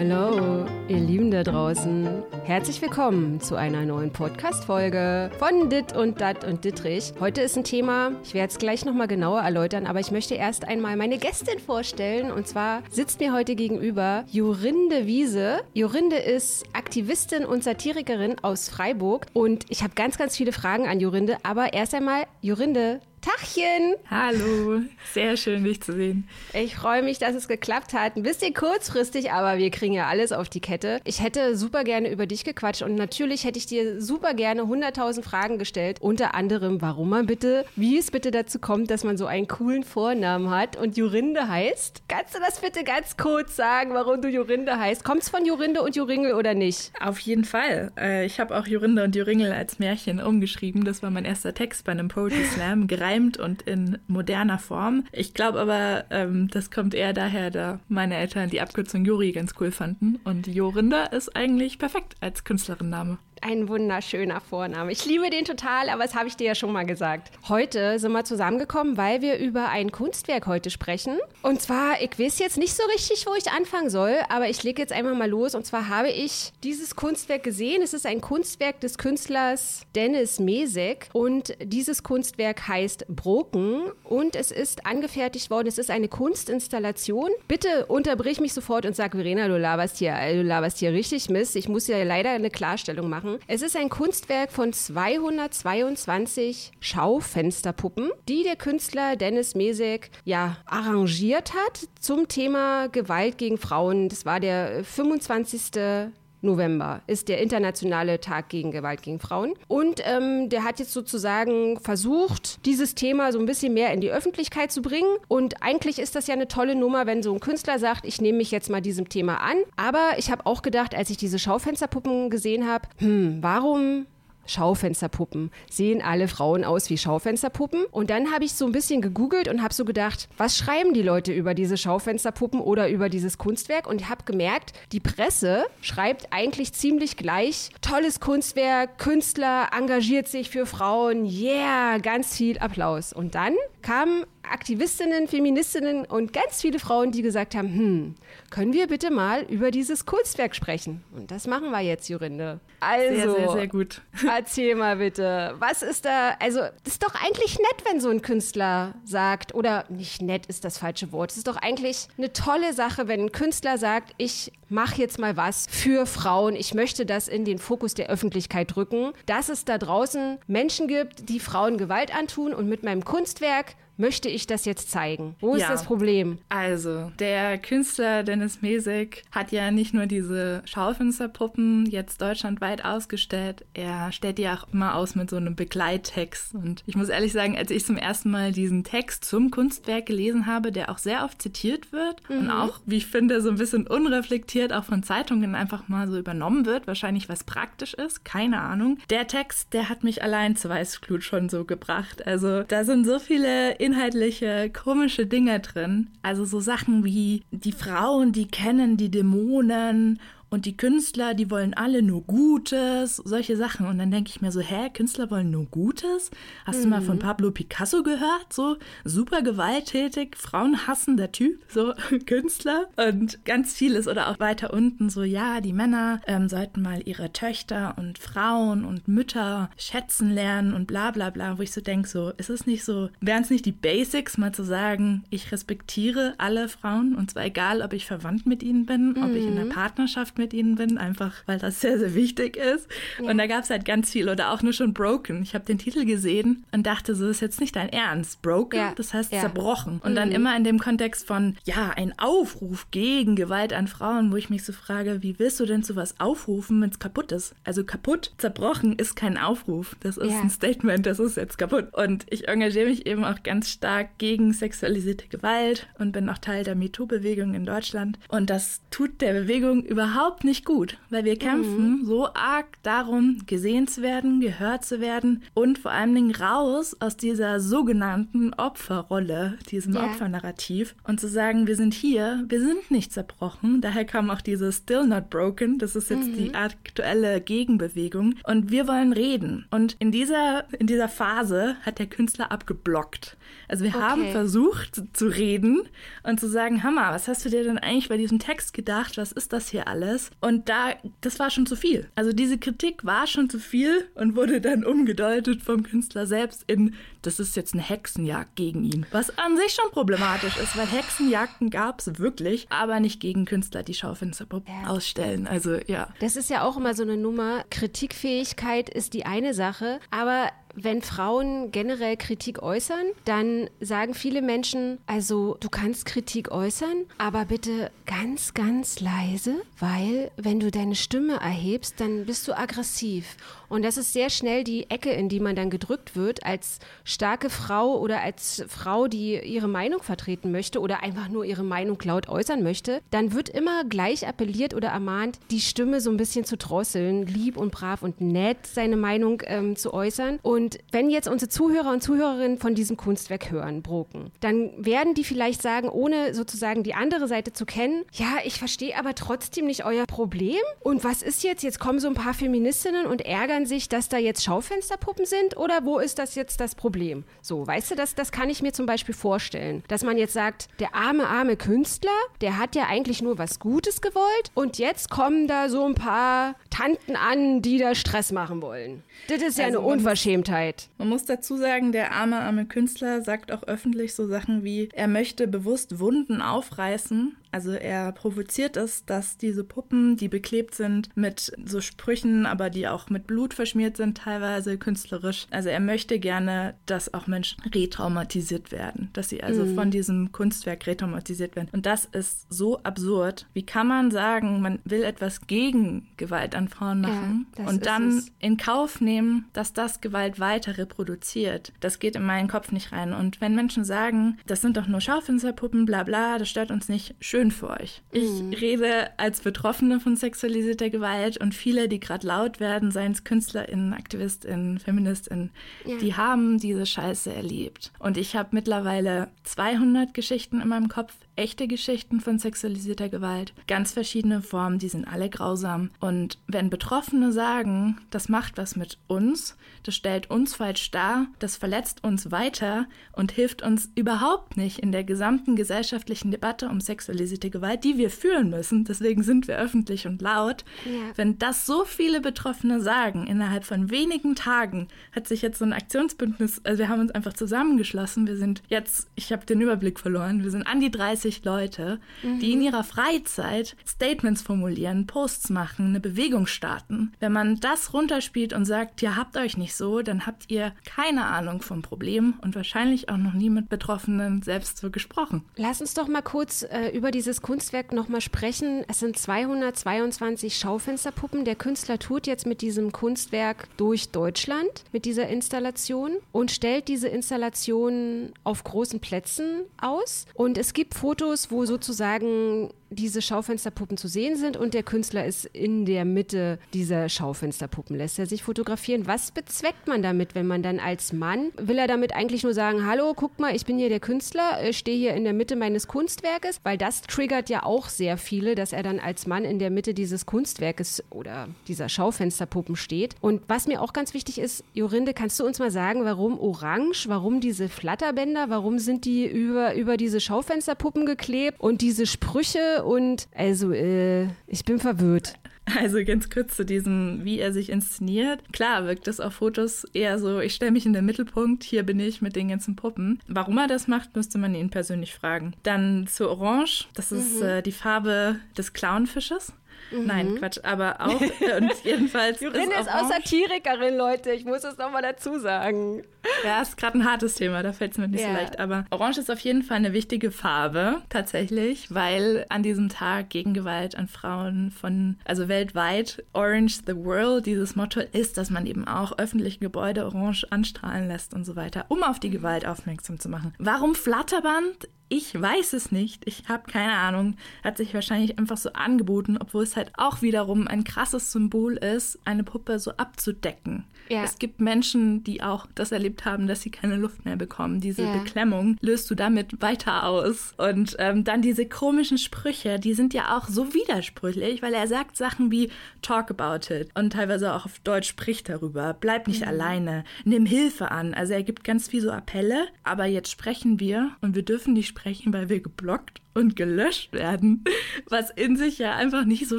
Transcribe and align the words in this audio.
Hallo, 0.00 0.64
ihr 0.88 0.98
Lieben 0.98 1.30
da 1.30 1.42
draußen. 1.42 2.22
Herzlich 2.44 2.80
willkommen 2.80 3.38
zu 3.38 3.54
einer 3.54 3.84
neuen 3.84 4.10
Podcast-Folge 4.10 5.30
von 5.38 5.68
Dit 5.68 5.94
und 5.94 6.22
Dat 6.22 6.42
und 6.42 6.64
Dittrich. 6.64 7.12
Heute 7.20 7.42
ist 7.42 7.58
ein 7.58 7.64
Thema, 7.64 8.12
ich 8.24 8.32
werde 8.32 8.50
es 8.50 8.56
gleich 8.56 8.86
nochmal 8.86 9.08
genauer 9.08 9.42
erläutern, 9.42 9.86
aber 9.86 10.00
ich 10.00 10.10
möchte 10.10 10.36
erst 10.36 10.66
einmal 10.66 10.96
meine 10.96 11.18
Gästin 11.18 11.58
vorstellen. 11.58 12.32
Und 12.32 12.48
zwar 12.48 12.82
sitzt 12.90 13.20
mir 13.20 13.34
heute 13.34 13.54
gegenüber 13.54 14.24
Jorinde 14.32 15.06
Wiese. 15.06 15.60
Jorinde 15.74 16.16
ist 16.16 16.64
Aktivistin 16.72 17.44
und 17.44 17.62
Satirikerin 17.62 18.36
aus 18.40 18.70
Freiburg. 18.70 19.26
Und 19.34 19.66
ich 19.68 19.82
habe 19.82 19.92
ganz, 19.94 20.16
ganz 20.16 20.34
viele 20.34 20.52
Fragen 20.52 20.88
an 20.88 20.98
Jorinde. 20.98 21.36
Aber 21.42 21.74
erst 21.74 21.94
einmal, 21.94 22.24
Jorinde, 22.40 23.00
Tachchen! 23.20 23.96
Hallo, 24.10 24.80
sehr 25.12 25.36
schön, 25.36 25.62
dich 25.62 25.82
zu 25.82 25.92
sehen. 25.92 26.26
Ich 26.54 26.74
freue 26.74 27.02
mich, 27.02 27.18
dass 27.18 27.34
es 27.34 27.48
geklappt 27.48 27.92
hat. 27.92 28.16
Ein 28.16 28.22
bisschen 28.22 28.54
kurzfristig, 28.54 29.30
aber 29.30 29.58
wir 29.58 29.70
kriegen 29.70 29.92
ja 29.92 30.06
alles 30.06 30.32
auf 30.32 30.48
die 30.48 30.60
Kette. 30.60 31.00
Ich 31.04 31.22
hätte 31.22 31.54
super 31.54 31.84
gerne 31.84 32.10
über 32.10 32.26
dich 32.26 32.44
gequatscht 32.44 32.80
und 32.80 32.94
natürlich 32.94 33.44
hätte 33.44 33.58
ich 33.58 33.66
dir 33.66 34.00
super 34.00 34.32
gerne 34.32 34.62
100.000 34.62 35.22
Fragen 35.22 35.58
gestellt. 35.58 35.98
Unter 36.00 36.34
anderem, 36.34 36.80
warum 36.80 37.10
man 37.10 37.26
bitte, 37.26 37.66
wie 37.76 37.98
es 37.98 38.10
bitte 38.10 38.30
dazu 38.30 38.58
kommt, 38.58 38.90
dass 38.90 39.04
man 39.04 39.18
so 39.18 39.26
einen 39.26 39.48
coolen 39.48 39.84
Vornamen 39.84 40.48
hat 40.48 40.76
und 40.76 40.96
Jorinde 40.96 41.46
heißt. 41.46 42.04
Kannst 42.08 42.34
du 42.34 42.38
das 42.38 42.60
bitte 42.60 42.84
ganz 42.84 43.18
kurz 43.18 43.54
sagen, 43.54 43.92
warum 43.92 44.22
du 44.22 44.28
Jorinde 44.28 44.78
heißt? 44.78 45.04
Kommt 45.04 45.22
es 45.22 45.28
von 45.28 45.44
Jorinde 45.44 45.82
und 45.82 45.94
Joringel 45.94 46.32
oder 46.32 46.54
nicht? 46.54 46.92
Auf 47.00 47.18
jeden 47.18 47.44
Fall. 47.44 47.92
Äh, 47.98 48.24
ich 48.24 48.40
habe 48.40 48.56
auch 48.56 48.66
Jorinde 48.66 49.04
und 49.04 49.14
Joringel 49.14 49.52
als 49.52 49.78
Märchen 49.78 50.20
umgeschrieben. 50.22 50.84
Das 50.84 51.02
war 51.02 51.10
mein 51.10 51.26
erster 51.26 51.52
Text 51.52 51.84
bei 51.84 51.92
einem 51.92 52.08
Poetry 52.08 52.46
Slam. 52.46 52.86
Gereimt 53.10 53.36
und 53.38 53.62
in 53.62 53.98
moderner 54.06 54.58
Form. 54.58 55.04
Ich 55.12 55.34
glaube 55.34 55.60
aber, 55.60 56.04
ähm, 56.10 56.48
das 56.48 56.70
kommt 56.70 56.94
eher 56.94 57.12
daher, 57.12 57.50
da 57.50 57.80
meine 57.88 58.16
Eltern 58.16 58.50
die 58.50 58.60
Abkürzung 58.60 59.04
Juri 59.04 59.32
ganz 59.32 59.54
cool 59.60 59.70
fanden. 59.70 60.20
Und 60.24 60.46
Jorinda 60.46 61.04
ist 61.06 61.34
eigentlich 61.36 61.78
perfekt 61.78 62.14
als 62.20 62.44
Künstlerinname. 62.44 63.18
Ein 63.42 63.70
wunderschöner 63.70 64.42
Vorname. 64.42 64.92
Ich 64.92 65.06
liebe 65.06 65.30
den 65.30 65.46
total, 65.46 65.88
aber 65.88 66.02
das 66.02 66.14
habe 66.14 66.28
ich 66.28 66.36
dir 66.36 66.48
ja 66.48 66.54
schon 66.54 66.72
mal 66.72 66.84
gesagt. 66.84 67.30
Heute 67.48 67.98
sind 67.98 68.12
wir 68.12 68.22
zusammengekommen, 68.22 68.98
weil 68.98 69.22
wir 69.22 69.38
über 69.38 69.70
ein 69.70 69.90
Kunstwerk 69.92 70.46
heute 70.46 70.68
sprechen. 70.68 71.16
Und 71.40 71.62
zwar, 71.62 72.02
ich 72.02 72.18
weiß 72.18 72.38
jetzt 72.38 72.58
nicht 72.58 72.74
so 72.74 72.82
richtig, 72.92 73.26
wo 73.26 73.34
ich 73.34 73.50
anfangen 73.50 73.88
soll, 73.88 74.18
aber 74.28 74.50
ich 74.50 74.62
lege 74.62 74.82
jetzt 74.82 74.92
einfach 74.92 75.14
mal 75.14 75.28
los. 75.28 75.54
Und 75.54 75.64
zwar 75.64 75.88
habe 75.88 76.10
ich 76.10 76.52
dieses 76.62 76.96
Kunstwerk 76.96 77.42
gesehen. 77.42 77.80
Es 77.80 77.94
ist 77.94 78.04
ein 78.04 78.20
Kunstwerk 78.20 78.78
des 78.80 78.98
Künstlers 78.98 79.86
Dennis 79.94 80.38
Mesek. 80.38 81.08
Und 81.14 81.56
dieses 81.62 82.02
Kunstwerk 82.02 82.68
heißt 82.68 83.06
Broken 83.08 83.90
und 84.04 84.36
es 84.36 84.50
ist 84.50 84.84
angefertigt 84.84 85.48
worden. 85.48 85.66
Es 85.66 85.78
ist 85.78 85.90
eine 85.90 86.08
Kunstinstallation. 86.08 87.30
Bitte 87.48 87.86
unterbrich 87.86 88.38
mich 88.38 88.52
sofort 88.52 88.84
und 88.84 88.94
sag, 88.94 89.12
Verena, 89.12 89.48
du 89.48 89.58
laberst 89.58 89.96
hier, 89.96 90.14
du 90.34 90.42
laberst 90.42 90.76
hier 90.76 90.92
richtig 90.92 91.30
Mist. 91.30 91.56
Ich 91.56 91.70
muss 91.70 91.86
ja 91.86 92.02
leider 92.02 92.32
eine 92.32 92.50
Klarstellung 92.50 93.08
machen 93.08 93.29
machen. 93.30 93.44
Es 93.46 93.62
ist 93.62 93.76
ein 93.76 93.88
Kunstwerk 93.88 94.52
von 94.52 94.72
222 94.72 96.72
Schaufensterpuppen, 96.80 98.10
die 98.28 98.42
der 98.42 98.56
Künstler 98.56 99.16
Dennis 99.16 99.54
Mesek 99.54 100.10
ja 100.24 100.56
arrangiert 100.66 101.54
hat 101.54 101.88
zum 101.98 102.28
Thema 102.28 102.88
Gewalt 102.88 103.38
gegen 103.38 103.58
Frauen. 103.58 104.08
Das 104.08 104.24
war 104.24 104.40
der 104.40 104.84
25. 104.84 106.10
November 106.42 107.02
ist 107.06 107.28
der 107.28 107.40
internationale 107.40 108.20
Tag 108.20 108.48
gegen 108.48 108.70
Gewalt 108.70 109.02
gegen 109.02 109.20
Frauen. 109.20 109.54
Und 109.68 110.02
ähm, 110.04 110.48
der 110.48 110.64
hat 110.64 110.78
jetzt 110.78 110.92
sozusagen 110.92 111.78
versucht, 111.80 112.64
dieses 112.66 112.94
Thema 112.94 113.32
so 113.32 113.38
ein 113.38 113.46
bisschen 113.46 113.74
mehr 113.74 113.92
in 113.92 114.00
die 114.00 114.10
Öffentlichkeit 114.10 114.72
zu 114.72 114.82
bringen. 114.82 115.16
Und 115.28 115.62
eigentlich 115.62 115.98
ist 115.98 116.16
das 116.16 116.26
ja 116.26 116.34
eine 116.34 116.48
tolle 116.48 116.74
Nummer, 116.74 117.06
wenn 117.06 117.22
so 117.22 117.32
ein 117.32 117.40
Künstler 117.40 117.78
sagt, 117.78 118.06
ich 118.06 118.20
nehme 118.20 118.38
mich 118.38 118.50
jetzt 118.50 118.70
mal 118.70 118.80
diesem 118.80 119.08
Thema 119.08 119.36
an. 119.36 119.56
Aber 119.76 120.12
ich 120.18 120.30
habe 120.30 120.46
auch 120.46 120.62
gedacht, 120.62 120.94
als 120.94 121.10
ich 121.10 121.16
diese 121.16 121.38
Schaufensterpuppen 121.38 122.30
gesehen 122.30 122.66
habe, 122.66 122.88
hm, 122.98 123.38
warum 123.40 124.06
Schaufensterpuppen. 124.46 125.50
Sehen 125.70 126.02
alle 126.02 126.28
Frauen 126.28 126.64
aus 126.64 126.90
wie 126.90 126.98
Schaufensterpuppen? 126.98 127.84
Und 127.90 128.10
dann 128.10 128.32
habe 128.32 128.44
ich 128.44 128.52
so 128.52 128.66
ein 128.66 128.72
bisschen 128.72 129.00
gegoogelt 129.00 129.48
und 129.48 129.62
habe 129.62 129.74
so 129.74 129.84
gedacht, 129.84 130.28
was 130.36 130.56
schreiben 130.56 130.94
die 130.94 131.02
Leute 131.02 131.32
über 131.32 131.54
diese 131.54 131.76
Schaufensterpuppen 131.76 132.60
oder 132.60 132.88
über 132.88 133.08
dieses 133.08 133.38
Kunstwerk? 133.38 133.86
Und 133.86 134.08
habe 134.08 134.24
gemerkt, 134.24 134.72
die 134.92 135.00
Presse 135.00 135.66
schreibt 135.82 136.32
eigentlich 136.32 136.72
ziemlich 136.72 137.16
gleich, 137.16 137.70
tolles 137.80 138.20
Kunstwerk, 138.20 138.98
Künstler 138.98 139.70
engagiert 139.76 140.28
sich 140.28 140.50
für 140.50 140.66
Frauen, 140.66 141.24
yeah, 141.24 141.98
ganz 141.98 142.36
viel 142.36 142.58
Applaus. 142.58 143.12
Und 143.12 143.34
dann 143.34 143.54
kamen 143.82 144.24
Aktivistinnen, 144.42 145.28
Feministinnen 145.28 146.04
und 146.06 146.32
ganz 146.32 146.60
viele 146.60 146.78
Frauen, 146.78 147.12
die 147.12 147.22
gesagt 147.22 147.54
haben, 147.54 147.68
hm, 147.68 148.14
können 148.50 148.72
wir 148.72 148.86
bitte 148.86 149.10
mal 149.10 149.42
über 149.42 149.70
dieses 149.70 150.06
Kunstwerk 150.06 150.54
sprechen? 150.54 151.04
Und 151.12 151.30
das 151.30 151.46
machen 151.46 151.70
wir 151.70 151.80
jetzt, 151.80 152.08
Jorinde. 152.08 152.60
Also, 152.80 153.14
sehr, 153.14 153.30
sehr, 153.30 153.50
sehr 153.50 153.68
gut. 153.68 154.02
Erzähl 154.26 154.74
mal 154.74 154.96
bitte, 154.96 155.54
was 155.58 155.82
ist 155.82 156.04
da, 156.04 156.36
also, 156.40 156.60
ist 156.84 157.02
doch 157.02 157.14
eigentlich 157.14 157.58
nett, 157.58 157.84
wenn 157.84 158.00
so 158.00 158.08
ein 158.08 158.22
Künstler 158.22 158.94
sagt, 159.04 159.54
oder 159.54 159.84
nicht 159.88 160.22
nett 160.22 160.46
ist 160.46 160.64
das 160.64 160.78
falsche 160.78 161.12
Wort, 161.12 161.30
es 161.30 161.36
ist 161.36 161.46
doch 161.46 161.56
eigentlich 161.56 162.08
eine 162.16 162.32
tolle 162.32 162.72
Sache, 162.72 163.08
wenn 163.08 163.20
ein 163.20 163.32
Künstler 163.32 163.78
sagt, 163.78 164.14
ich 164.16 164.52
mache 164.68 165.00
jetzt 165.00 165.18
mal 165.18 165.36
was 165.36 165.66
für 165.68 166.06
Frauen, 166.06 166.54
ich 166.54 166.74
möchte 166.74 167.04
das 167.04 167.28
in 167.28 167.44
den 167.44 167.58
Fokus 167.58 167.94
der 167.94 168.08
Öffentlichkeit 168.08 168.74
drücken, 168.74 169.12
dass 169.26 169.48
es 169.48 169.64
da 169.64 169.78
draußen 169.78 170.38
Menschen 170.46 170.88
gibt, 170.88 171.28
die 171.28 171.40
Frauen 171.40 171.76
Gewalt 171.76 172.16
antun 172.16 172.54
und 172.54 172.68
mit 172.68 172.82
meinem 172.82 173.04
Kunstwerk 173.04 173.74
möchte 174.00 174.28
ich 174.28 174.46
das 174.46 174.64
jetzt 174.64 174.90
zeigen? 174.90 175.36
Wo 175.40 175.54
ist 175.54 175.62
ja. 175.62 175.68
das 175.68 175.84
Problem? 175.84 176.38
Also, 176.48 177.12
der 177.18 177.58
Künstler 177.58 178.22
Dennis 178.22 178.62
Mesek 178.62 179.22
hat 179.30 179.52
ja 179.52 179.70
nicht 179.70 179.94
nur 179.94 180.06
diese 180.06 180.62
Schaufensterpuppen 180.64 181.86
jetzt 181.86 182.20
deutschlandweit 182.20 182.84
ausgestellt, 182.84 183.64
er 183.74 184.10
stellt 184.12 184.38
die 184.38 184.48
auch 184.48 184.66
immer 184.72 184.94
aus 184.94 185.14
mit 185.14 185.30
so 185.30 185.36
einem 185.36 185.54
Begleittext. 185.54 186.54
Und 186.54 186.82
ich 186.86 186.96
muss 186.96 187.08
ehrlich 187.08 187.32
sagen, 187.32 187.56
als 187.56 187.70
ich 187.70 187.84
zum 187.84 187.96
ersten 187.96 188.30
Mal 188.30 188.52
diesen 188.52 188.84
Text 188.84 189.24
zum 189.24 189.50
Kunstwerk 189.50 190.06
gelesen 190.06 190.46
habe, 190.46 190.72
der 190.72 190.90
auch 190.90 190.98
sehr 190.98 191.24
oft 191.24 191.40
zitiert 191.42 191.92
wird 191.92 192.28
mhm. 192.28 192.38
und 192.38 192.50
auch, 192.50 192.80
wie 192.86 192.96
ich 192.96 193.06
finde, 193.06 193.40
so 193.42 193.50
ein 193.50 193.56
bisschen 193.56 193.86
unreflektiert 193.86 194.72
auch 194.72 194.84
von 194.84 195.02
Zeitungen 195.02 195.54
einfach 195.54 195.88
mal 195.88 196.08
so 196.08 196.18
übernommen 196.18 196.64
wird, 196.66 196.86
wahrscheinlich 196.86 197.28
was 197.28 197.44
praktisch 197.44 197.94
ist, 197.94 198.24
keine 198.24 198.60
Ahnung. 198.60 198.98
Der 199.10 199.26
Text, 199.26 199.72
der 199.74 199.88
hat 199.88 200.04
mich 200.04 200.22
allein 200.22 200.56
zu 200.56 200.68
Weißglut 200.68 201.22
schon 201.22 201.48
so 201.48 201.64
gebracht. 201.64 202.26
Also, 202.26 202.62
da 202.62 202.84
sind 202.84 203.04
so 203.04 203.18
viele 203.18 203.72
inhaltliche, 203.90 204.70
komische 204.70 205.26
Dinge 205.26 205.58
drin. 205.60 206.08
Also 206.22 206.44
so 206.44 206.60
Sachen 206.60 207.04
wie 207.04 207.42
die 207.50 207.72
Frauen, 207.72 208.32
die 208.32 208.46
kennen 208.46 208.96
die 208.96 209.10
Dämonen 209.10 210.20
und 210.50 210.66
die 210.66 210.76
Künstler, 210.76 211.34
die 211.34 211.50
wollen 211.50 211.74
alle 211.74 212.02
nur 212.02 212.22
Gutes, 212.24 213.16
solche 213.16 213.56
Sachen. 213.56 213.86
Und 213.86 213.98
dann 213.98 214.10
denke 214.10 214.30
ich 214.30 214.40
mir 214.40 214.50
so, 214.50 214.60
hä, 214.60 214.90
Künstler 214.92 215.30
wollen 215.30 215.52
nur 215.52 215.66
Gutes? 215.66 216.30
Hast 216.64 216.80
mhm. 216.80 216.82
du 216.82 216.88
mal 216.88 217.02
von 217.02 217.16
mhm. 217.16 217.20
Pablo 217.20 217.50
Picasso 217.52 218.02
gehört? 218.02 218.52
So 218.52 218.76
super 219.04 219.42
gewalttätig, 219.42 220.36
frauenhassender 220.36 221.30
Typ, 221.30 221.62
so 221.68 221.94
Künstler. 222.26 222.88
Und 222.96 223.44
ganz 223.44 223.74
vieles 223.74 224.08
oder 224.08 224.28
auch 224.28 224.40
weiter 224.40 224.72
unten 224.72 225.08
so, 225.08 225.22
ja, 225.22 225.60
die 225.60 225.72
Männer 225.72 226.20
ähm, 226.26 226.48
sollten 226.48 226.82
mal 226.82 227.00
ihre 227.04 227.32
Töchter 227.32 227.94
und 227.96 228.18
Frauen 228.18 228.84
und 228.84 229.06
Mütter 229.06 229.70
schätzen 229.76 230.32
lernen 230.32 230.74
und 230.74 230.86
bla 230.86 231.12
bla 231.12 231.30
bla. 231.30 231.58
Wo 231.58 231.62
ich 231.62 231.70
so 231.70 231.80
denke, 231.80 232.08
so, 232.08 232.30
ist 232.38 232.50
es 232.50 232.66
nicht 232.66 232.84
so, 232.84 233.08
wären 233.20 233.44
es 233.44 233.50
nicht 233.50 233.66
die 233.66 233.72
Basics, 233.72 234.36
mal 234.36 234.52
zu 234.52 234.64
sagen, 234.64 235.22
ich 235.30 235.52
respektiere 235.52 236.34
alle 236.38 236.68
Frauen 236.68 237.14
und 237.14 237.30
zwar 237.30 237.44
egal, 237.44 237.82
ob 237.82 237.92
ich 237.92 238.04
verwandt 238.04 238.46
mit 238.46 238.64
ihnen 238.64 238.84
bin, 238.84 239.12
mhm. 239.12 239.22
ob 239.22 239.30
ich 239.30 239.44
in 239.44 239.54
der 239.54 239.66
mhm. 239.66 239.70
Partnerschaft 239.70 240.39
mit 240.40 240.52
ihnen 240.52 240.74
bin, 240.74 240.98
einfach 240.98 241.34
weil 241.46 241.58
das 241.58 241.80
sehr, 241.80 241.98
sehr 241.98 242.14
wichtig 242.14 242.56
ist. 242.56 242.88
Ja. 243.20 243.30
Und 243.30 243.38
da 243.38 243.46
gab 243.46 243.62
es 243.62 243.70
halt 243.70 243.84
ganz 243.84 244.10
viel 244.10 244.28
oder 244.28 244.52
auch 244.52 244.62
nur 244.62 244.72
schon 244.72 244.92
Broken. 244.92 245.42
Ich 245.42 245.54
habe 245.54 245.64
den 245.64 245.78
Titel 245.78 246.04
gesehen 246.04 246.64
und 246.72 246.86
dachte, 246.86 247.14
so 247.14 247.28
ist 247.28 247.40
jetzt 247.40 247.60
nicht 247.60 247.76
dein 247.76 247.90
Ernst. 247.90 248.42
Broken, 248.42 248.78
ja. 248.78 248.92
das 248.96 249.14
heißt 249.14 249.32
ja. 249.32 249.40
zerbrochen. 249.40 250.00
Und 250.02 250.12
mhm. 250.12 250.16
dann 250.16 250.32
immer 250.32 250.56
in 250.56 250.64
dem 250.64 250.78
Kontext 250.78 251.26
von, 251.26 251.56
ja, 251.64 251.92
ein 251.94 252.18
Aufruf 252.18 252.90
gegen 252.90 253.36
Gewalt 253.36 253.72
an 253.72 253.86
Frauen, 253.86 254.32
wo 254.32 254.36
ich 254.36 254.50
mich 254.50 254.64
so 254.64 254.72
frage, 254.72 255.22
wie 255.22 255.38
willst 255.38 255.60
du 255.60 255.66
denn 255.66 255.82
zu 255.82 255.96
was 255.96 256.18
aufrufen, 256.18 256.80
wenn 256.80 256.90
es 256.90 256.98
kaputt 256.98 257.32
ist? 257.32 257.54
Also 257.64 257.84
kaputt, 257.84 258.32
zerbrochen 258.38 258.94
ist 258.96 259.14
kein 259.14 259.36
Aufruf. 259.36 259.96
Das 260.00 260.16
ist 260.16 260.32
ein 260.32 260.50
Statement, 260.50 261.06
das 261.06 261.18
ist 261.18 261.36
jetzt 261.36 261.58
kaputt. 261.58 261.88
Und 261.92 262.26
ich 262.30 262.48
engagiere 262.48 262.86
mich 262.86 263.06
eben 263.06 263.24
auch 263.24 263.42
ganz 263.42 263.68
stark 263.68 264.18
gegen 264.18 264.52
sexualisierte 264.52 265.28
Gewalt 265.28 265.88
und 265.98 266.12
bin 266.12 266.28
auch 266.28 266.38
Teil 266.38 266.64
der 266.64 266.74
MeToo-Bewegung 266.74 267.54
in 267.54 267.66
Deutschland. 267.66 268.18
Und 268.28 268.50
das 268.50 268.80
tut 268.90 269.20
der 269.20 269.32
Bewegung 269.32 269.84
überhaupt 269.84 270.29
überhaupt 270.30 270.44
nicht 270.44 270.64
gut, 270.64 270.96
weil 271.10 271.24
wir 271.24 271.36
kämpfen 271.36 272.00
mhm. 272.00 272.04
so 272.04 272.28
arg 272.34 272.66
darum, 272.84 273.38
gesehen 273.46 273.88
zu 273.88 274.00
werden, 274.00 274.40
gehört 274.40 274.84
zu 274.84 275.00
werden 275.00 275.42
und 275.54 275.78
vor 275.78 275.90
allen 275.90 276.14
Dingen 276.14 276.32
raus 276.32 276.96
aus 277.00 277.16
dieser 277.16 277.58
sogenannten 277.58 278.54
Opferrolle, 278.54 279.58
diesem 279.70 279.94
yeah. 279.94 280.04
Opfernarrativ 280.04 280.94
und 281.02 281.18
zu 281.18 281.26
sagen, 281.26 281.66
wir 281.66 281.74
sind 281.74 281.94
hier, 281.94 282.44
wir 282.46 282.60
sind 282.60 282.92
nicht 282.92 283.12
zerbrochen. 283.12 283.80
Daher 283.80 284.04
kam 284.04 284.30
auch 284.30 284.40
dieses 284.40 284.78
Still 284.78 285.04
Not 285.04 285.30
Broken. 285.30 285.78
Das 285.78 285.96
ist 285.96 286.10
jetzt 286.10 286.28
mhm. 286.28 286.36
die 286.36 286.54
aktuelle 286.54 287.40
Gegenbewegung. 287.40 288.36
Und 288.44 288.70
wir 288.70 288.86
wollen 288.86 289.12
reden. 289.12 289.66
Und 289.70 289.96
in 289.98 290.12
dieser, 290.12 290.64
in 290.78 290.86
dieser 290.86 291.08
Phase 291.08 291.74
hat 291.82 291.98
der 291.98 292.06
Künstler 292.06 292.52
abgeblockt. 292.52 293.36
Also 293.68 293.84
wir 293.84 293.94
okay. 293.94 294.02
haben 294.02 294.32
versucht 294.32 295.02
zu 295.12 295.26
reden 295.26 295.82
und 296.22 296.40
zu 296.40 296.48
sagen, 296.48 296.82
Hammer, 296.82 297.10
was 297.12 297.28
hast 297.28 297.44
du 297.44 297.48
dir 297.48 297.64
denn 297.64 297.78
eigentlich 297.78 298.08
bei 298.08 298.16
diesem 298.16 298.38
Text 298.38 298.74
gedacht? 298.74 299.16
Was 299.16 299.32
ist 299.32 299.52
das 299.52 299.68
hier 299.68 299.86
alles? 299.88 300.19
Und 300.40 300.68
da, 300.68 300.94
das 301.20 301.38
war 301.38 301.50
schon 301.50 301.66
zu 301.66 301.76
viel. 301.76 302.08
Also 302.14 302.32
diese 302.32 302.58
Kritik 302.58 303.04
war 303.04 303.26
schon 303.26 303.48
zu 303.48 303.58
viel 303.58 304.08
und 304.14 304.36
wurde 304.36 304.60
dann 304.60 304.84
umgedeutet 304.84 305.62
vom 305.62 305.82
Künstler 305.82 306.26
selbst 306.26 306.64
in, 306.66 306.94
das 307.22 307.40
ist 307.40 307.56
jetzt 307.56 307.74
eine 307.74 307.82
Hexenjagd 307.82 308.56
gegen 308.56 308.84
ihn. 308.84 309.06
Was 309.10 309.36
an 309.38 309.56
sich 309.56 309.72
schon 309.72 309.90
problematisch 309.90 310.56
ist, 310.56 310.76
weil 310.76 310.86
Hexenjagden 310.86 311.70
gab 311.70 312.00
es 312.00 312.18
wirklich, 312.18 312.66
aber 312.70 313.00
nicht 313.00 313.20
gegen 313.20 313.44
Künstler, 313.44 313.82
die 313.82 313.94
Schaufensterpuppen 313.94 314.72
ja. 314.82 314.90
ausstellen. 314.90 315.46
Also 315.46 315.76
ja. 315.86 316.08
Das 316.20 316.36
ist 316.36 316.50
ja 316.50 316.62
auch 316.64 316.76
immer 316.76 316.94
so 316.94 317.02
eine 317.02 317.16
Nummer. 317.16 317.64
Kritikfähigkeit 317.70 318.88
ist 318.88 319.14
die 319.14 319.26
eine 319.26 319.54
Sache, 319.54 320.00
aber 320.10 320.50
wenn 320.74 321.02
Frauen 321.02 321.72
generell 321.72 322.16
Kritik 322.16 322.62
äußern, 322.62 323.06
dann 323.24 323.68
sagen 323.80 324.14
viele 324.14 324.42
Menschen, 324.42 324.98
also 325.06 325.56
du 325.60 325.68
kannst 325.68 326.06
Kritik 326.06 326.50
äußern, 326.50 327.06
aber 327.18 327.44
bitte 327.44 327.90
ganz, 328.06 328.54
ganz 328.54 329.00
leise, 329.00 329.62
weil 329.78 330.30
wenn 330.36 330.60
du 330.60 330.70
deine 330.70 330.94
Stimme 330.94 331.34
erhebst, 331.34 332.00
dann 332.00 332.26
bist 332.26 332.46
du 332.48 332.56
aggressiv. 332.56 333.36
Und 333.68 333.82
das 333.82 333.96
ist 333.96 334.12
sehr 334.12 334.30
schnell 334.30 334.64
die 334.64 334.90
Ecke, 334.90 335.10
in 335.10 335.28
die 335.28 335.40
man 335.40 335.56
dann 335.56 335.70
gedrückt 335.70 336.16
wird, 336.16 336.44
als 336.44 336.78
starke 337.10 337.50
Frau 337.50 337.98
oder 337.98 338.22
als 338.22 338.64
Frau, 338.68 339.06
die 339.06 339.38
ihre 339.38 339.68
Meinung 339.68 340.02
vertreten 340.02 340.50
möchte 340.50 340.80
oder 340.80 341.02
einfach 341.02 341.28
nur 341.28 341.44
ihre 341.44 341.62
Meinung 341.64 341.98
laut 342.02 342.28
äußern 342.28 342.62
möchte. 342.62 343.00
Dann 343.10 343.32
wird 343.32 343.48
immer 343.48 343.84
gleich 343.84 344.26
appelliert 344.26 344.74
oder 344.74 344.88
ermahnt, 344.88 345.38
die 345.50 345.60
Stimme 345.60 346.00
so 346.00 346.10
ein 346.10 346.16
bisschen 346.16 346.44
zu 346.44 346.56
drosseln, 346.56 347.26
lieb 347.26 347.56
und 347.56 347.70
brav 347.70 348.02
und 348.02 348.20
nett 348.20 348.66
seine 348.66 348.96
Meinung 348.96 349.42
ähm, 349.46 349.76
zu 349.76 349.92
äußern. 349.92 350.38
Und 350.42 350.78
wenn 350.90 351.10
jetzt 351.10 351.28
unsere 351.28 351.48
Zuhörer 351.48 351.92
und 351.92 352.02
Zuhörerinnen 352.02 352.58
von 352.58 352.74
diesem 352.74 352.96
Kunstwerk 352.96 353.50
hören, 353.50 353.82
Broken, 353.82 354.30
dann 354.40 354.72
werden 354.78 355.14
die 355.14 355.24
vielleicht 355.24 355.62
sagen, 355.62 355.88
ohne 355.88 356.34
sozusagen 356.34 356.82
die 356.82 356.94
andere 356.94 357.28
Seite 357.28 357.52
zu 357.52 357.66
kennen, 357.66 358.04
ja, 358.12 358.38
ich 358.44 358.58
verstehe 358.58 358.98
aber 358.98 359.14
trotzdem 359.14 359.66
nicht 359.66 359.84
euer 359.84 360.06
Problem. 360.06 360.56
Und 360.80 361.04
was 361.04 361.22
ist 361.22 361.42
jetzt? 361.42 361.62
Jetzt 361.62 361.78
kommen 361.78 361.98
so 361.98 362.08
ein 362.08 362.14
paar 362.14 362.34
Feministinnen 362.34 363.06
und 363.06 363.20
ärgern 363.20 363.50
ärgern 363.50 363.66
sich, 363.66 363.88
dass 363.88 364.08
da 364.08 364.16
jetzt 364.16 364.44
Schaufensterpuppen 364.44 365.26
sind 365.26 365.56
oder 365.56 365.84
wo 365.84 365.98
ist 365.98 366.18
das 366.18 366.34
jetzt 366.34 366.60
das 366.60 366.74
Problem? 366.74 366.99
So, 367.42 367.66
weißt 367.66 367.90
du, 367.90 367.94
das, 367.94 368.14
das 368.14 368.30
kann 368.30 368.50
ich 368.50 368.62
mir 368.62 368.72
zum 368.72 368.86
Beispiel 368.86 369.14
vorstellen. 369.14 369.82
Dass 369.88 370.04
man 370.04 370.16
jetzt 370.18 370.34
sagt, 370.34 370.68
der 370.78 370.94
arme, 370.94 371.26
arme 371.26 371.56
Künstler, 371.56 372.10
der 372.40 372.58
hat 372.58 372.76
ja 372.76 372.86
eigentlich 372.88 373.22
nur 373.22 373.38
was 373.38 373.58
Gutes 373.58 374.00
gewollt 374.00 374.50
und 374.54 374.78
jetzt 374.78 375.10
kommen 375.10 375.48
da 375.48 375.68
so 375.68 375.84
ein 375.84 375.94
paar 375.94 376.54
Tanten 376.70 377.16
an, 377.16 377.62
die 377.62 377.78
da 377.78 377.94
Stress 377.94 378.32
machen 378.32 378.62
wollen. 378.62 379.02
Das 379.28 379.42
ist 379.42 379.58
ja 379.58 379.66
also 379.66 379.78
eine 379.78 379.88
Unverschämtheit. 379.88 380.88
Man 380.98 381.08
muss 381.08 381.24
dazu 381.24 381.56
sagen, 381.56 381.92
der 381.92 382.12
arme, 382.12 382.40
arme 382.40 382.66
Künstler 382.66 383.22
sagt 383.22 383.52
auch 383.52 383.62
öffentlich 383.64 384.14
so 384.14 384.26
Sachen 384.26 384.64
wie, 384.64 384.88
er 384.92 385.08
möchte 385.08 385.48
bewusst 385.48 385.98
Wunden 385.98 386.42
aufreißen. 386.42 387.36
Also 387.52 387.72
er 387.72 388.12
provoziert 388.12 388.76
es, 388.76 389.04
dass 389.04 389.36
diese 389.36 389.64
Puppen, 389.64 390.16
die 390.16 390.28
beklebt 390.28 390.74
sind 390.74 391.08
mit 391.16 391.52
so 391.64 391.80
Sprüchen, 391.80 392.46
aber 392.46 392.70
die 392.70 392.88
auch 392.88 393.10
mit 393.10 393.26
Blut 393.26 393.54
verschmiert 393.54 393.96
sind, 393.96 394.18
teilweise 394.18 394.78
künstlerisch. 394.78 395.46
Also 395.50 395.68
er 395.68 395.80
möchte 395.80 396.18
gerne, 396.18 396.74
dass 396.86 397.12
auch 397.14 397.26
Menschen 397.26 397.62
retraumatisiert 397.74 398.72
werden, 398.72 399.10
dass 399.12 399.28
sie 399.28 399.42
also 399.42 399.64
mhm. 399.64 399.74
von 399.74 399.90
diesem 399.90 400.32
Kunstwerk 400.32 400.86
retraumatisiert 400.86 401.56
werden. 401.56 401.68
Und 401.72 401.86
das 401.86 402.04
ist 402.04 402.46
so 402.50 402.82
absurd. 402.82 403.46
Wie 403.52 403.66
kann 403.66 403.88
man 403.88 404.10
sagen, 404.10 404.60
man 404.60 404.78
will 404.84 405.02
etwas 405.02 405.46
gegen 405.46 406.08
Gewalt 406.16 406.54
an 406.54 406.68
Frauen 406.68 407.00
machen 407.00 407.46
ja, 407.58 407.66
und 407.66 407.86
dann 407.86 408.22
in 408.38 408.56
Kauf 408.56 409.00
nehmen, 409.00 409.46
dass 409.52 409.72
das 409.72 410.00
Gewalt 410.00 410.38
weiter 410.38 410.78
reproduziert? 410.78 411.72
Das 411.80 411.98
geht 411.98 412.16
in 412.16 412.24
meinen 412.24 412.48
Kopf 412.48 412.72
nicht 412.72 412.92
rein. 412.92 413.12
Und 413.12 413.40
wenn 413.40 413.54
Menschen 413.54 413.84
sagen, 413.84 414.38
das 414.46 414.60
sind 414.60 414.76
doch 414.76 414.86
nur 414.86 415.00
Schaufensterpuppen, 415.00 415.86
bla 415.86 416.02
bla, 416.04 416.38
das 416.38 416.48
stört 416.48 416.70
uns 416.70 416.88
nicht, 416.88 417.14
schön 417.20 417.39
für 417.50 417.70
euch. 417.70 418.02
Ich 418.12 418.42
mhm. 418.42 418.52
rede 418.52 419.18
als 419.18 419.40
Betroffene 419.40 420.00
von 420.00 420.16
sexualisierter 420.16 420.90
Gewalt 420.90 421.38
und 421.38 421.54
viele, 421.54 421.88
die 421.88 421.98
gerade 421.98 422.26
laut 422.26 422.60
werden, 422.60 422.90
seien 422.90 423.12
es 423.12 423.24
KünstlerInnen, 423.24 423.94
AktivistInnen, 423.94 424.78
FeministInnen, 424.78 425.50
ja. 425.86 425.96
die 425.96 426.14
haben 426.14 426.58
diese 426.58 426.84
Scheiße 426.84 427.32
erlebt. 427.32 427.92
Und 427.98 428.18
ich 428.18 428.36
habe 428.36 428.50
mittlerweile 428.52 429.28
200 429.44 430.12
Geschichten 430.12 430.60
in 430.60 430.68
meinem 430.68 430.88
Kopf, 430.88 431.14
echte 431.40 431.66
Geschichten 431.66 432.20
von 432.20 432.38
sexualisierter 432.38 433.08
Gewalt, 433.08 433.54
ganz 433.66 433.92
verschiedene 433.92 434.42
Formen, 434.42 434.78
die 434.78 434.90
sind 434.90 435.08
alle 435.08 435.30
grausam. 435.30 435.90
Und 435.98 436.38
wenn 436.46 436.68
Betroffene 436.68 437.32
sagen, 437.32 437.96
das 438.10 438.28
macht 438.28 438.58
was 438.58 438.76
mit 438.76 438.98
uns, 439.06 439.56
das 439.82 439.94
stellt 439.94 440.30
uns 440.30 440.54
falsch 440.54 440.90
dar, 440.90 441.28
das 441.38 441.56
verletzt 441.56 442.04
uns 442.04 442.30
weiter 442.30 442.86
und 443.12 443.32
hilft 443.32 443.62
uns 443.62 443.90
überhaupt 443.94 444.58
nicht 444.58 444.80
in 444.80 444.92
der 444.92 445.02
gesamten 445.02 445.56
gesellschaftlichen 445.56 446.30
Debatte 446.30 446.68
um 446.68 446.78
sexualisierte 446.78 447.48
Gewalt, 447.48 447.84
die 447.84 447.96
wir 447.96 448.10
führen 448.10 448.50
müssen, 448.50 448.84
deswegen 448.84 449.22
sind 449.22 449.48
wir 449.48 449.56
öffentlich 449.56 450.06
und 450.06 450.20
laut. 450.20 450.66
Ja. 450.84 451.16
Wenn 451.16 451.38
das 451.38 451.64
so 451.64 451.86
viele 451.86 452.20
Betroffene 452.20 452.82
sagen, 452.82 453.26
innerhalb 453.26 453.64
von 453.64 453.90
wenigen 453.90 454.34
Tagen 454.34 454.88
hat 455.12 455.26
sich 455.26 455.40
jetzt 455.40 455.58
so 455.58 455.64
ein 455.64 455.72
Aktionsbündnis, 455.72 456.60
also 456.64 456.80
wir 456.80 456.88
haben 456.90 457.00
uns 457.00 457.12
einfach 457.12 457.32
zusammengeschlossen, 457.32 458.26
wir 458.26 458.36
sind 458.36 458.62
jetzt, 458.68 459.08
ich 459.14 459.32
habe 459.32 459.46
den 459.46 459.62
Überblick 459.62 459.98
verloren, 459.98 460.42
wir 460.42 460.50
sind 460.50 460.66
an 460.66 460.80
die 460.80 460.90
30 460.90 461.29
30 461.30 461.44
Leute, 461.44 462.00
mhm. 462.22 462.40
die 462.40 462.52
in 462.52 462.62
ihrer 462.62 462.84
Freizeit 462.84 463.76
Statements 463.86 464.42
formulieren, 464.42 465.06
Posts 465.06 465.50
machen, 465.50 465.88
eine 465.88 466.00
Bewegung 466.00 466.46
starten. 466.46 467.12
Wenn 467.20 467.32
man 467.32 467.60
das 467.60 467.92
runterspielt 467.92 468.52
und 468.52 468.64
sagt, 468.64 469.02
ihr 469.02 469.16
habt 469.16 469.36
euch 469.36 469.56
nicht 469.56 469.74
so, 469.74 470.02
dann 470.02 470.26
habt 470.26 470.50
ihr 470.50 470.72
keine 470.84 471.26
Ahnung 471.26 471.62
vom 471.62 471.82
Problem 471.82 472.34
und 472.42 472.54
wahrscheinlich 472.54 473.08
auch 473.08 473.16
noch 473.16 473.32
nie 473.32 473.50
mit 473.50 473.68
Betroffenen 473.68 474.42
selbst 474.42 474.78
so 474.78 474.90
gesprochen. 474.90 475.44
Lass 475.56 475.80
uns 475.80 475.94
doch 475.94 476.08
mal 476.08 476.22
kurz 476.22 476.62
äh, 476.62 476.88
über 476.88 477.10
dieses 477.10 477.42
Kunstwerk 477.42 477.92
nochmal 477.92 478.20
sprechen. 478.20 478.84
Es 478.88 479.00
sind 479.00 479.18
222 479.18 480.56
Schaufensterpuppen. 480.56 481.44
Der 481.44 481.56
Künstler 481.56 481.98
tut 481.98 482.26
jetzt 482.26 482.46
mit 482.46 482.60
diesem 482.62 482.92
Kunstwerk 482.92 483.68
durch 483.76 484.10
Deutschland, 484.10 484.84
mit 484.92 485.04
dieser 485.04 485.28
Installation 485.28 486.12
und 486.32 486.50
stellt 486.50 486.88
diese 486.88 487.08
Installation 487.08 488.32
auf 488.44 488.64
großen 488.64 489.00
Plätzen 489.00 489.62
aus. 489.80 490.26
Und 490.34 490.58
es 490.58 490.72
gibt 490.72 490.94
Fotos, 490.94 491.09
Fotos, 491.10 491.50
wo 491.50 491.66
sozusagen 491.66 492.70
diese 492.90 493.22
Schaufensterpuppen 493.22 493.96
zu 493.96 494.08
sehen 494.08 494.36
sind 494.36 494.56
und 494.56 494.74
der 494.74 494.82
Künstler 494.82 495.24
ist 495.24 495.44
in 495.46 495.86
der 495.86 496.04
Mitte 496.04 496.58
dieser 496.74 497.08
Schaufensterpuppen. 497.08 497.96
Lässt 497.96 498.18
er 498.18 498.26
sich 498.26 498.42
fotografieren? 498.42 499.06
Was 499.06 499.30
bezweckt 499.30 499.86
man 499.86 500.02
damit, 500.02 500.34
wenn 500.34 500.46
man 500.46 500.62
dann 500.62 500.80
als 500.80 501.12
Mann, 501.12 501.52
will 501.56 501.78
er 501.78 501.86
damit 501.86 502.14
eigentlich 502.14 502.42
nur 502.42 502.52
sagen, 502.52 502.86
hallo, 502.86 503.12
guck 503.14 503.38
mal, 503.38 503.54
ich 503.54 503.64
bin 503.64 503.78
hier 503.78 503.88
der 503.88 504.00
Künstler, 504.00 504.60
äh, 504.60 504.72
stehe 504.72 504.98
hier 504.98 505.14
in 505.14 505.24
der 505.24 505.32
Mitte 505.32 505.54
meines 505.54 505.86
Kunstwerkes, 505.86 506.60
weil 506.64 506.76
das 506.76 507.02
triggert 507.02 507.48
ja 507.48 507.62
auch 507.62 507.88
sehr 507.88 508.18
viele, 508.18 508.56
dass 508.56 508.72
er 508.72 508.82
dann 508.82 508.98
als 508.98 509.26
Mann 509.26 509.44
in 509.44 509.58
der 509.60 509.70
Mitte 509.70 509.94
dieses 509.94 510.26
Kunstwerkes 510.26 511.04
oder 511.10 511.48
dieser 511.68 511.88
Schaufensterpuppen 511.88 512.74
steht. 512.74 513.14
Und 513.20 513.42
was 513.46 513.68
mir 513.68 513.82
auch 513.82 513.92
ganz 513.92 514.14
wichtig 514.14 514.38
ist, 514.38 514.64
Jorinde, 514.74 515.14
kannst 515.14 515.38
du 515.38 515.46
uns 515.46 515.60
mal 515.60 515.70
sagen, 515.70 516.04
warum 516.04 516.40
orange, 516.40 517.08
warum 517.08 517.40
diese 517.40 517.68
Flatterbänder, 517.68 518.50
warum 518.50 518.78
sind 518.80 519.04
die 519.04 519.26
über, 519.26 519.74
über 519.74 519.96
diese 519.96 520.20
Schaufensterpuppen 520.20 521.06
geklebt 521.06 521.60
und 521.60 521.82
diese 521.82 522.06
Sprüche 522.06 522.79
und 522.84 523.28
also, 523.34 523.72
äh, 523.72 524.24
ich 524.46 524.64
bin 524.64 524.78
verwirrt. 524.78 525.34
Also 525.78 525.98
ganz 526.04 526.30
kurz 526.30 526.56
zu 526.56 526.64
diesem, 526.64 527.24
wie 527.24 527.38
er 527.38 527.52
sich 527.52 527.70
inszeniert. 527.70 528.40
Klar 528.52 528.86
wirkt 528.86 529.06
es 529.08 529.20
auf 529.20 529.34
Fotos 529.34 529.84
eher 529.92 530.18
so, 530.18 530.40
ich 530.40 530.54
stelle 530.54 530.72
mich 530.72 530.86
in 530.86 530.92
den 530.92 531.04
Mittelpunkt, 531.04 531.62
hier 531.62 531.82
bin 531.82 532.00
ich 532.00 532.22
mit 532.22 532.36
den 532.36 532.48
ganzen 532.48 532.76
Puppen. 532.76 533.20
Warum 533.28 533.58
er 533.58 533.68
das 533.68 533.86
macht, 533.86 534.16
müsste 534.16 534.38
man 534.38 534.54
ihn 534.54 534.70
persönlich 534.70 535.14
fragen. 535.14 535.54
Dann 535.62 536.06
zu 536.06 536.28
Orange, 536.28 536.88
das 536.94 537.12
ist 537.12 537.40
mhm. 537.40 537.46
äh, 537.46 537.62
die 537.62 537.72
Farbe 537.72 538.36
des 538.56 538.72
Clownfisches. 538.72 539.52
Mhm. 539.90 540.06
Nein, 540.06 540.34
Quatsch, 540.36 540.58
aber 540.62 541.00
auch 541.00 541.20
und 541.20 541.72
jedenfalls. 541.84 542.40
Jorin 542.40 542.70
ist, 542.70 542.80
ist 542.80 542.90
auch 542.90 543.08
Satirikerin, 543.08 543.96
Leute. 543.96 544.32
Ich 544.32 544.44
muss 544.44 544.64
es 544.64 544.76
nochmal 544.78 545.02
dazu 545.02 545.38
sagen. 545.38 546.02
Ja, 546.44 546.60
ist 546.62 546.76
gerade 546.76 546.98
ein 546.98 547.04
hartes 547.04 547.34
Thema, 547.34 547.62
da 547.62 547.72
fällt 547.72 547.92
es 547.92 547.98
mir 547.98 548.08
nicht 548.08 548.22
ja. 548.22 548.28
so 548.28 548.34
leicht. 548.34 548.58
Aber 548.58 548.84
Orange 548.90 549.18
ist 549.18 549.30
auf 549.30 549.40
jeden 549.40 549.62
Fall 549.62 549.78
eine 549.78 549.92
wichtige 549.92 550.30
Farbe, 550.30 551.02
tatsächlich, 551.08 551.92
weil 551.92 552.44
an 552.48 552.62
diesem 552.62 552.88
Tag 552.88 553.30
gegen 553.30 553.54
Gewalt 553.54 553.96
an 553.96 554.06
Frauen 554.06 554.70
von, 554.70 555.16
also 555.24 555.48
weltweit, 555.48 556.22
Orange 556.32 556.80
the 556.86 556.96
World, 556.96 557.46
dieses 557.46 557.76
Motto 557.76 558.00
ist, 558.00 558.36
dass 558.36 558.50
man 558.50 558.66
eben 558.66 558.86
auch 558.86 559.18
öffentliche 559.18 559.58
Gebäude 559.58 560.04
orange 560.04 560.46
anstrahlen 560.50 561.08
lässt 561.08 561.34
und 561.34 561.44
so 561.44 561.56
weiter, 561.56 561.86
um 561.88 562.02
auf 562.02 562.20
die 562.20 562.30
Gewalt 562.30 562.66
aufmerksam 562.66 563.18
zu 563.18 563.28
machen. 563.28 563.54
Warum 563.58 563.94
Flatterband? 563.94 564.88
Ich 565.12 565.38
weiß 565.38 565.72
es 565.72 565.90
nicht. 565.90 566.24
Ich 566.28 566.48
habe 566.48 566.70
keine 566.70 566.92
Ahnung. 566.92 567.34
Hat 567.64 567.76
sich 567.76 567.92
wahrscheinlich 567.94 568.38
einfach 568.38 568.56
so 568.56 568.72
angeboten, 568.74 569.38
obwohl 569.40 569.64
es 569.64 569.74
halt 569.74 569.90
auch 569.98 570.22
wiederum 570.22 570.68
ein 570.68 570.84
krasses 570.84 571.32
Symbol 571.32 571.76
ist, 571.76 572.20
eine 572.24 572.44
Puppe 572.44 572.78
so 572.78 572.92
abzudecken. 572.92 573.82
Ja. 574.10 574.24
Es 574.24 574.38
gibt 574.38 574.60
Menschen, 574.60 575.22
die 575.22 575.42
auch 575.42 575.66
das 575.74 575.92
erlebt 575.92 576.24
haben, 576.24 576.46
dass 576.46 576.62
sie 576.62 576.70
keine 576.70 576.96
Luft 576.96 577.24
mehr 577.24 577.36
bekommen. 577.36 577.80
Diese 577.80 578.02
ja. 578.02 578.16
Beklemmung 578.16 578.76
löst 578.80 579.08
du 579.10 579.14
damit 579.14 579.62
weiter 579.62 580.04
aus. 580.04 580.52
Und 580.56 580.96
ähm, 580.98 581.22
dann 581.22 581.42
diese 581.42 581.66
komischen 581.66 582.18
Sprüche, 582.18 582.80
die 582.80 582.94
sind 582.94 583.14
ja 583.14 583.38
auch 583.38 583.48
so 583.48 583.72
widersprüchlich, 583.72 584.62
weil 584.62 584.74
er 584.74 584.88
sagt 584.88 585.16
Sachen 585.16 585.50
wie 585.50 585.70
talk 586.02 586.30
about 586.30 586.74
it 586.74 586.90
und 586.94 587.12
teilweise 587.12 587.54
auch 587.54 587.66
auf 587.66 587.78
Deutsch 587.80 588.08
spricht 588.08 588.48
darüber. 588.48 588.96
Bleib 588.98 589.28
nicht 589.28 589.42
mhm. 589.42 589.48
alleine, 589.48 590.04
nimm 590.24 590.44
Hilfe 590.44 590.90
an. 590.90 591.14
Also 591.14 591.34
er 591.34 591.44
gibt 591.44 591.62
ganz 591.62 591.88
viel 591.88 592.00
so 592.00 592.10
Appelle, 592.10 592.66
aber 592.82 593.06
jetzt 593.06 593.30
sprechen 593.30 593.78
wir 593.78 594.10
und 594.20 594.34
wir 594.34 594.44
dürfen 594.44 594.74
nicht 594.74 594.88
sprechen, 594.88 595.32
weil 595.32 595.48
wir 595.48 595.60
geblockt 595.60 596.20
und 596.34 596.56
gelöscht 596.56 597.12
werden, 597.12 597.64
was 598.08 598.30
in 598.30 598.56
sich 598.56 598.78
ja 598.78 598.94
einfach 598.94 599.24
nicht 599.24 599.48
so 599.48 599.58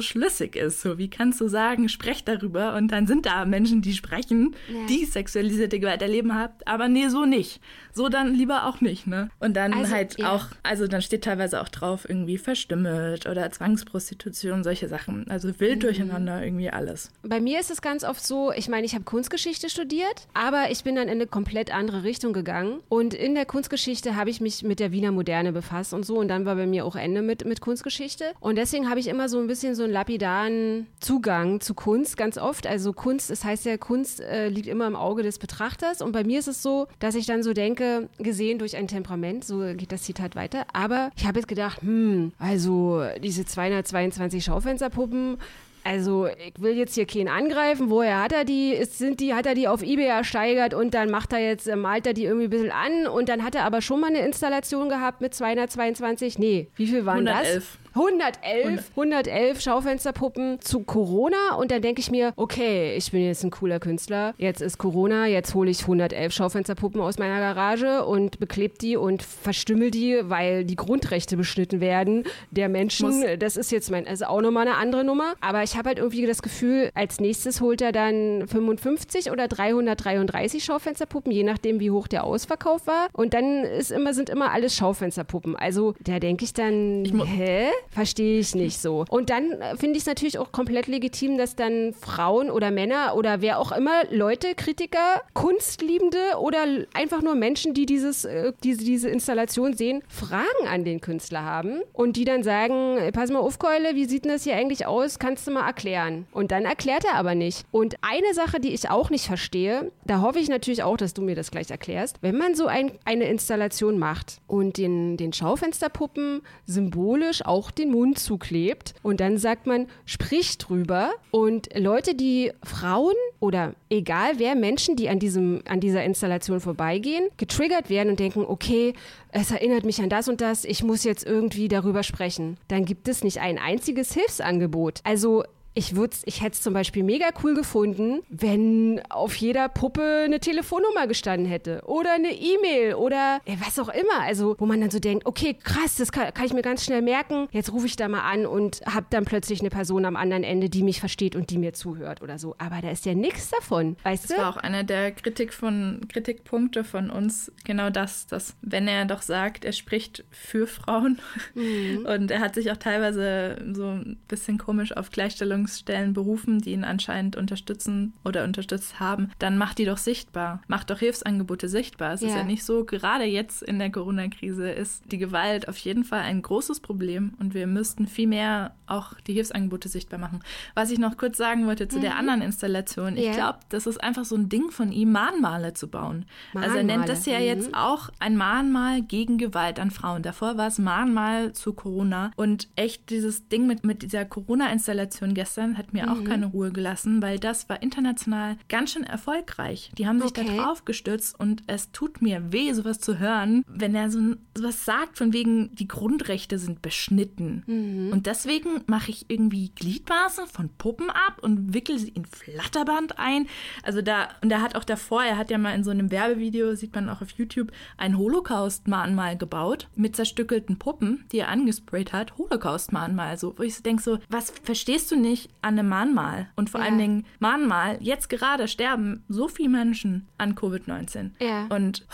schlüssig 0.00 0.56
ist. 0.56 0.80
So, 0.80 0.98
wie 0.98 1.10
kannst 1.10 1.40
du 1.40 1.48
sagen, 1.48 1.88
sprech 1.88 2.24
darüber 2.24 2.74
und 2.76 2.88
dann 2.88 3.06
sind 3.06 3.26
da 3.26 3.44
Menschen, 3.44 3.82
die 3.82 3.92
sprechen, 3.92 4.56
ja. 4.68 4.86
die 4.88 5.04
sexualisierte 5.04 5.78
Gewalt 5.78 6.02
erleben 6.02 6.34
habt, 6.34 6.66
aber 6.66 6.88
nee, 6.88 7.08
so 7.08 7.24
nicht. 7.24 7.60
So 7.92 8.08
dann 8.08 8.34
lieber 8.34 8.66
auch 8.66 8.80
nicht, 8.80 9.06
ne? 9.06 9.28
Und 9.38 9.54
dann 9.54 9.74
also, 9.74 9.92
halt 9.92 10.18
ja. 10.18 10.32
auch, 10.32 10.46
also 10.62 10.86
dann 10.86 11.02
steht 11.02 11.24
teilweise 11.24 11.60
auch 11.60 11.68
drauf 11.68 12.08
irgendwie 12.08 12.38
verstümmelt 12.38 13.26
oder 13.26 13.50
Zwangsprostitution, 13.50 14.64
solche 14.64 14.88
Sachen. 14.88 15.28
Also 15.28 15.60
wild 15.60 15.76
mhm. 15.76 15.80
durcheinander 15.80 16.42
irgendwie 16.42 16.70
alles. 16.70 17.10
Bei 17.22 17.40
mir 17.40 17.60
ist 17.60 17.70
es 17.70 17.82
ganz 17.82 18.02
oft 18.02 18.24
so, 18.24 18.50
ich 18.52 18.68
meine, 18.68 18.86
ich 18.86 18.94
habe 18.94 19.04
Kunstgeschichte 19.04 19.68
studiert, 19.68 20.26
aber 20.32 20.70
ich 20.70 20.84
bin 20.84 20.94
dann 20.94 21.08
in 21.08 21.14
eine 21.14 21.26
komplett 21.26 21.74
andere 21.74 22.02
Richtung 22.02 22.32
gegangen 22.32 22.80
und 22.88 23.12
in 23.12 23.34
der 23.34 23.44
Kunstgeschichte 23.44 24.16
habe 24.16 24.30
ich 24.30 24.40
mich 24.40 24.62
mit 24.62 24.80
der 24.80 24.90
Wiener 24.92 25.12
Moderne 25.12 25.52
befasst 25.52 25.92
und 25.92 26.06
so 26.06 26.18
und 26.18 26.28
dann 26.28 26.46
war 26.46 26.56
bei 26.62 26.66
mir 26.66 26.84
auch 26.86 26.94
Ende 26.96 27.22
mit, 27.22 27.44
mit 27.44 27.60
Kunstgeschichte 27.60 28.32
und 28.40 28.56
deswegen 28.56 28.88
habe 28.88 29.00
ich 29.00 29.08
immer 29.08 29.28
so 29.28 29.40
ein 29.40 29.48
bisschen 29.48 29.74
so 29.74 29.82
einen 29.82 29.92
lapidaren 29.92 30.86
Zugang 31.00 31.60
zu 31.60 31.74
Kunst, 31.74 32.16
ganz 32.16 32.38
oft. 32.38 32.66
Also 32.66 32.92
Kunst, 32.92 33.30
das 33.30 33.44
heißt 33.44 33.64
ja, 33.64 33.76
Kunst 33.76 34.20
äh, 34.20 34.48
liegt 34.48 34.68
immer 34.68 34.86
im 34.86 34.96
Auge 34.96 35.22
des 35.22 35.38
Betrachters 35.38 36.02
und 36.02 36.12
bei 36.12 36.24
mir 36.24 36.38
ist 36.38 36.48
es 36.48 36.62
so, 36.62 36.86
dass 37.00 37.14
ich 37.14 37.26
dann 37.26 37.42
so 37.42 37.52
denke, 37.52 38.08
gesehen 38.18 38.58
durch 38.58 38.76
ein 38.76 38.86
Temperament, 38.86 39.44
so 39.44 39.58
geht 39.74 39.90
das 39.90 40.02
Zitat 40.02 40.36
weiter. 40.36 40.66
Aber 40.72 41.10
ich 41.16 41.26
habe 41.26 41.40
jetzt 41.40 41.48
gedacht, 41.48 41.82
hm, 41.82 42.32
also 42.38 43.02
diese 43.22 43.44
222 43.44 44.44
Schaufensterpuppen, 44.44 45.38
also 45.84 46.26
ich 46.26 46.60
will 46.60 46.76
jetzt 46.76 46.94
hier 46.94 47.06
keinen 47.06 47.28
angreifen. 47.28 47.90
Woher 47.90 48.22
hat 48.22 48.32
er 48.32 48.44
die? 48.44 48.78
sind 48.84 49.20
die, 49.20 49.34
hat 49.34 49.46
er 49.46 49.54
die 49.54 49.68
auf 49.68 49.82
Ebay 49.82 50.06
ersteigert 50.06 50.74
und 50.74 50.94
dann 50.94 51.10
macht 51.10 51.32
er 51.32 51.40
jetzt, 51.40 51.66
äh, 51.66 51.76
malt 51.76 52.06
er 52.06 52.12
die 52.12 52.24
irgendwie 52.24 52.46
ein 52.46 52.50
bisschen 52.50 52.70
an 52.70 53.06
und 53.06 53.28
dann 53.28 53.42
hat 53.42 53.54
er 53.54 53.64
aber 53.64 53.80
schon 53.80 54.00
mal 54.00 54.08
eine 54.08 54.24
Installation 54.24 54.88
gehabt 54.88 55.20
mit 55.20 55.34
222. 55.34 56.38
Nee, 56.38 56.68
wie 56.76 56.86
viel 56.86 57.04
waren 57.04 57.26
111. 57.26 57.54
das? 57.54 57.81
111, 57.94 58.90
111 58.96 59.60
Schaufensterpuppen 59.60 60.60
zu 60.60 60.80
Corona 60.80 61.54
und 61.58 61.70
dann 61.70 61.82
denke 61.82 62.00
ich 62.00 62.10
mir, 62.10 62.32
okay, 62.36 62.96
ich 62.96 63.10
bin 63.10 63.24
jetzt 63.24 63.44
ein 63.44 63.50
cooler 63.50 63.80
Künstler, 63.80 64.34
jetzt 64.38 64.62
ist 64.62 64.78
Corona, 64.78 65.26
jetzt 65.26 65.54
hole 65.54 65.70
ich 65.70 65.82
111 65.82 66.32
Schaufensterpuppen 66.32 67.00
aus 67.00 67.18
meiner 67.18 67.38
Garage 67.38 68.04
und 68.04 68.38
beklebe 68.38 68.78
die 68.78 68.96
und 68.96 69.22
verstümmel 69.22 69.90
die, 69.90 70.20
weil 70.24 70.64
die 70.64 70.76
Grundrechte 70.76 71.36
beschnitten 71.36 71.80
werden 71.80 72.24
der 72.50 72.68
Menschen. 72.68 73.08
Muss. 73.08 73.24
Das 73.38 73.56
ist 73.56 73.70
jetzt 73.70 73.90
mein, 73.90 74.06
also 74.06 74.24
auch 74.26 74.40
nochmal 74.40 74.66
eine 74.66 74.76
andere 74.76 75.04
Nummer, 75.04 75.34
aber 75.40 75.62
ich 75.62 75.76
habe 75.76 75.90
halt 75.90 75.98
irgendwie 75.98 76.26
das 76.26 76.40
Gefühl, 76.40 76.90
als 76.94 77.20
nächstes 77.20 77.60
holt 77.60 77.82
er 77.82 77.92
dann 77.92 78.46
55 78.48 79.30
oder 79.30 79.48
333 79.48 80.64
Schaufensterpuppen, 80.64 81.30
je 81.30 81.42
nachdem, 81.42 81.78
wie 81.80 81.90
hoch 81.90 82.08
der 82.08 82.24
Ausverkauf 82.24 82.86
war 82.86 83.08
und 83.12 83.34
dann 83.34 83.64
ist 83.64 83.92
immer, 83.92 84.14
sind 84.14 84.30
immer 84.30 84.50
alles 84.50 84.74
Schaufensterpuppen. 84.76 85.56
Also 85.56 85.94
da 86.00 86.18
denke 86.18 86.44
ich 86.44 86.54
dann, 86.54 87.04
ich 87.04 87.12
hä? 87.12 87.68
Verstehe 87.90 88.38
ich 88.38 88.54
nicht 88.54 88.78
so. 88.78 89.04
Und 89.10 89.30
dann 89.30 89.52
äh, 89.52 89.76
finde 89.76 89.96
ich 89.96 90.02
es 90.02 90.06
natürlich 90.06 90.38
auch 90.38 90.52
komplett 90.52 90.86
legitim, 90.86 91.36
dass 91.36 91.56
dann 91.56 91.92
Frauen 91.94 92.50
oder 92.50 92.70
Männer 92.70 93.14
oder 93.16 93.40
wer 93.40 93.58
auch 93.58 93.72
immer, 93.72 94.04
Leute, 94.10 94.54
Kritiker, 94.54 95.22
Kunstliebende 95.34 96.38
oder 96.38 96.64
einfach 96.94 97.22
nur 97.22 97.34
Menschen, 97.34 97.74
die 97.74 97.86
dieses, 97.86 98.24
äh, 98.24 98.52
diese, 98.62 98.84
diese 98.84 99.08
Installation 99.10 99.74
sehen, 99.74 100.02
Fragen 100.08 100.68
an 100.68 100.84
den 100.84 101.00
Künstler 101.00 101.44
haben 101.44 101.80
und 101.92 102.16
die 102.16 102.24
dann 102.24 102.42
sagen, 102.42 102.96
äh, 102.96 103.12
pass 103.12 103.30
mal 103.30 103.40
auf, 103.40 103.58
Keule, 103.58 103.94
wie 103.94 104.06
sieht 104.06 104.24
denn 104.24 104.32
das 104.32 104.44
hier 104.44 104.56
eigentlich 104.56 104.86
aus? 104.86 105.18
Kannst 105.18 105.46
du 105.46 105.50
mal 105.50 105.66
erklären? 105.66 106.26
Und 106.32 106.50
dann 106.50 106.64
erklärt 106.64 107.04
er 107.04 107.14
aber 107.16 107.34
nicht. 107.34 107.66
Und 107.70 107.96
eine 108.00 108.32
Sache, 108.34 108.60
die 108.60 108.72
ich 108.72 108.88
auch 108.88 109.10
nicht 109.10 109.26
verstehe, 109.26 109.92
da 110.06 110.20
hoffe 110.20 110.38
ich 110.38 110.48
natürlich 110.48 110.82
auch, 110.82 110.96
dass 110.96 111.14
du 111.14 111.22
mir 111.22 111.34
das 111.34 111.50
gleich 111.50 111.70
erklärst, 111.70 112.16
wenn 112.22 112.38
man 112.38 112.54
so 112.54 112.66
ein, 112.66 112.92
eine 113.04 113.24
Installation 113.24 113.98
macht 113.98 114.40
und 114.46 114.78
den, 114.78 115.16
den 115.16 115.32
Schaufensterpuppen 115.32 116.42
symbolisch 116.66 117.44
auch 117.44 117.70
den 117.78 117.90
Mund 117.90 118.18
zuklebt 118.18 118.94
und 119.02 119.20
dann 119.20 119.38
sagt 119.38 119.66
man, 119.66 119.86
sprich 120.06 120.58
drüber 120.58 121.10
und 121.30 121.68
Leute, 121.76 122.14
die 122.14 122.52
Frauen 122.62 123.14
oder 123.40 123.74
egal 123.90 124.38
wer 124.38 124.54
Menschen, 124.54 124.96
die 124.96 125.08
an 125.08 125.18
diesem 125.18 125.62
an 125.66 125.80
dieser 125.80 126.04
Installation 126.04 126.60
vorbeigehen, 126.60 127.28
getriggert 127.36 127.90
werden 127.90 128.10
und 128.10 128.20
denken, 128.20 128.44
okay, 128.46 128.94
es 129.30 129.50
erinnert 129.50 129.84
mich 129.84 130.00
an 130.02 130.08
das 130.08 130.28
und 130.28 130.40
das, 130.40 130.64
ich 130.64 130.82
muss 130.82 131.04
jetzt 131.04 131.24
irgendwie 131.24 131.68
darüber 131.68 132.02
sprechen. 132.02 132.58
Dann 132.68 132.84
gibt 132.84 133.08
es 133.08 133.24
nicht 133.24 133.40
ein 133.40 133.58
einziges 133.58 134.12
Hilfsangebot. 134.12 135.00
Also 135.04 135.44
ich 135.74 135.94
ich 136.24 136.42
hätte 136.42 136.52
es 136.52 136.60
zum 136.60 136.74
Beispiel 136.74 137.02
mega 137.02 137.26
cool 137.42 137.54
gefunden, 137.54 138.20
wenn 138.28 139.00
auf 139.08 139.34
jeder 139.36 139.68
Puppe 139.68 140.22
eine 140.24 140.38
Telefonnummer 140.38 141.06
gestanden 141.06 141.46
hätte 141.46 141.82
oder 141.86 142.12
eine 142.12 142.32
E-Mail 142.32 142.94
oder 142.94 143.40
ja, 143.46 143.54
was 143.64 143.78
auch 143.78 143.88
immer. 143.88 144.20
Also, 144.20 144.54
wo 144.58 144.66
man 144.66 144.80
dann 144.80 144.90
so 144.90 144.98
denkt, 144.98 145.26
okay, 145.26 145.54
krass, 145.54 145.96
das 145.96 146.12
kann, 146.12 146.32
kann 146.34 146.44
ich 146.44 146.52
mir 146.52 146.62
ganz 146.62 146.84
schnell 146.84 147.02
merken. 147.02 147.48
Jetzt 147.52 147.72
rufe 147.72 147.86
ich 147.86 147.96
da 147.96 148.08
mal 148.08 148.20
an 148.20 148.44
und 148.44 148.82
habe 148.86 149.06
dann 149.10 149.24
plötzlich 149.24 149.60
eine 149.60 149.70
Person 149.70 150.04
am 150.04 150.16
anderen 150.16 150.44
Ende, 150.44 150.68
die 150.68 150.82
mich 150.82 151.00
versteht 151.00 151.36
und 151.36 151.50
die 151.50 151.58
mir 151.58 151.72
zuhört 151.72 152.22
oder 152.22 152.38
so. 152.38 152.54
Aber 152.58 152.80
da 152.82 152.90
ist 152.90 153.06
ja 153.06 153.14
nichts 153.14 153.50
davon, 153.50 153.96
weißt 154.02 154.24
das 154.24 154.28
du? 154.28 154.36
Das 154.36 154.44
war 154.44 154.50
auch 154.50 154.56
einer 154.58 154.84
der 154.84 155.12
Kritik 155.12 155.54
von, 155.54 156.00
Kritikpunkte 156.08 156.84
von 156.84 157.10
uns, 157.10 157.50
genau 157.64 157.90
das, 157.90 158.26
dass 158.26 158.56
wenn 158.60 158.88
er 158.88 159.06
doch 159.06 159.22
sagt, 159.22 159.64
er 159.64 159.72
spricht 159.72 160.24
für 160.30 160.66
Frauen 160.66 161.18
mhm. 161.54 162.06
und 162.14 162.30
er 162.30 162.40
hat 162.40 162.54
sich 162.54 162.70
auch 162.70 162.76
teilweise 162.76 163.56
so 163.72 163.86
ein 163.86 164.18
bisschen 164.28 164.58
komisch 164.58 164.94
auf 164.96 165.10
Gleichstellung 165.10 165.61
Beratungsstellen 165.62 166.12
berufen, 166.12 166.60
die 166.60 166.72
ihn 166.72 166.84
anscheinend 166.84 167.36
unterstützen 167.36 168.12
oder 168.24 168.44
unterstützt 168.44 169.00
haben, 169.00 169.30
dann 169.38 169.58
macht 169.58 169.78
die 169.78 169.84
doch 169.84 169.98
sichtbar. 169.98 170.60
Macht 170.68 170.90
doch 170.90 170.98
Hilfsangebote 170.98 171.68
sichtbar. 171.68 172.12
Es 172.12 172.20
ja. 172.20 172.28
ist 172.28 172.34
ja 172.34 172.44
nicht 172.44 172.64
so, 172.64 172.84
gerade 172.84 173.24
jetzt 173.24 173.62
in 173.62 173.78
der 173.78 173.90
Corona-Krise 173.90 174.70
ist 174.70 175.04
die 175.10 175.18
Gewalt 175.18 175.68
auf 175.68 175.78
jeden 175.78 176.04
Fall 176.04 176.20
ein 176.20 176.42
großes 176.42 176.80
Problem 176.80 177.34
und 177.38 177.54
wir 177.54 177.66
müssten 177.66 178.06
viel 178.06 178.26
mehr 178.26 178.74
auch 178.86 179.14
die 179.26 179.34
Hilfsangebote 179.34 179.88
sichtbar 179.88 180.18
machen. 180.18 180.40
Was 180.74 180.90
ich 180.90 180.98
noch 180.98 181.16
kurz 181.16 181.38
sagen 181.38 181.66
wollte 181.66 181.88
zu 181.88 181.98
mhm. 181.98 182.02
der 182.02 182.16
anderen 182.16 182.42
Installation, 182.42 183.16
ich 183.16 183.26
ja. 183.26 183.32
glaube, 183.32 183.58
das 183.68 183.86
ist 183.86 184.02
einfach 184.02 184.24
so 184.24 184.36
ein 184.36 184.48
Ding 184.48 184.70
von 184.70 184.92
ihm, 184.92 185.12
Mahnmale 185.12 185.74
zu 185.74 185.88
bauen. 185.88 186.26
Mahnmale. 186.52 186.66
Also 186.66 186.76
er 186.78 186.84
nennt 186.84 187.08
das 187.08 187.26
ja 187.26 187.38
mhm. 187.38 187.44
jetzt 187.44 187.74
auch 187.74 188.10
ein 188.18 188.36
Mahnmal 188.36 189.02
gegen 189.02 189.38
Gewalt 189.38 189.78
an 189.78 189.90
Frauen. 189.90 190.22
Davor 190.22 190.56
war 190.56 190.68
es 190.68 190.78
Mahnmal 190.78 191.52
zu 191.52 191.72
Corona 191.72 192.30
und 192.36 192.68
echt 192.76 193.10
dieses 193.10 193.48
Ding 193.48 193.66
mit, 193.66 193.84
mit 193.84 194.02
dieser 194.02 194.24
Corona-Installation 194.24 195.34
gestern 195.34 195.51
gestern 195.52 195.76
hat 195.76 195.92
mir 195.92 196.06
mhm. 196.06 196.08
auch 196.08 196.24
keine 196.24 196.46
Ruhe 196.46 196.72
gelassen, 196.72 197.20
weil 197.20 197.38
das 197.38 197.68
war 197.68 197.82
international 197.82 198.56
ganz 198.70 198.92
schön 198.92 199.04
erfolgreich. 199.04 199.92
Die 199.98 200.06
haben 200.06 200.18
sich 200.18 200.30
okay. 200.30 200.46
da 200.46 200.64
drauf 200.64 200.86
gestützt 200.86 201.38
und 201.38 201.62
es 201.66 201.92
tut 201.92 202.22
mir 202.22 202.52
weh, 202.52 202.72
sowas 202.72 203.00
zu 203.00 203.18
hören, 203.18 203.62
wenn 203.68 203.94
er 203.94 204.10
so 204.10 204.36
was 204.58 204.86
sagt, 204.86 205.18
von 205.18 205.34
wegen, 205.34 205.74
die 205.74 205.88
Grundrechte 205.88 206.58
sind 206.58 206.80
beschnitten. 206.80 207.64
Mhm. 207.66 208.12
Und 208.12 208.26
deswegen 208.26 208.82
mache 208.86 209.10
ich 209.10 209.26
irgendwie 209.28 209.72
Gliedmaßen 209.74 210.46
von 210.46 210.70
Puppen 210.70 211.10
ab 211.10 211.38
und 211.42 211.74
wickel 211.74 211.98
sie 211.98 212.08
in 212.08 212.24
Flatterband 212.24 213.18
ein. 213.18 213.46
Also 213.82 214.00
da, 214.00 214.28
und 214.40 214.50
er 214.50 214.62
hat 214.62 214.74
auch 214.74 214.84
davor, 214.84 215.22
er 215.22 215.36
hat 215.36 215.50
ja 215.50 215.58
mal 215.58 215.74
in 215.74 215.84
so 215.84 215.90
einem 215.90 216.10
Werbevideo, 216.10 216.74
sieht 216.76 216.94
man 216.94 217.10
auch 217.10 217.20
auf 217.20 217.30
YouTube, 217.32 217.72
ein 217.98 218.16
Holocaust-Mahnmal 218.16 219.36
gebaut 219.36 219.88
mit 219.96 220.16
zerstückelten 220.16 220.78
Puppen, 220.78 221.24
die 221.30 221.40
er 221.40 221.48
angesprayt 221.48 222.14
hat. 222.14 222.38
Holocaust-Mahnmal. 222.38 223.36
So, 223.36 223.54
wo 223.58 223.62
ich 223.62 223.82
denke 223.82 224.02
so, 224.02 224.18
was 224.30 224.50
verstehst 224.62 225.10
du 225.10 225.16
nicht? 225.16 225.41
An 225.62 225.78
einem 225.78 225.88
Mahnmal. 225.88 226.48
Und 226.56 226.70
vor 226.70 226.80
ja. 226.80 226.86
allen 226.86 226.98
Dingen 226.98 227.26
Mahnmal, 227.38 227.98
jetzt 228.00 228.28
gerade 228.28 228.68
sterben 228.68 229.24
so 229.28 229.48
viele 229.48 229.68
Menschen 229.68 230.28
an 230.38 230.54
Covid-19. 230.54 231.30
Ja. 231.40 231.66
Und 231.68 232.06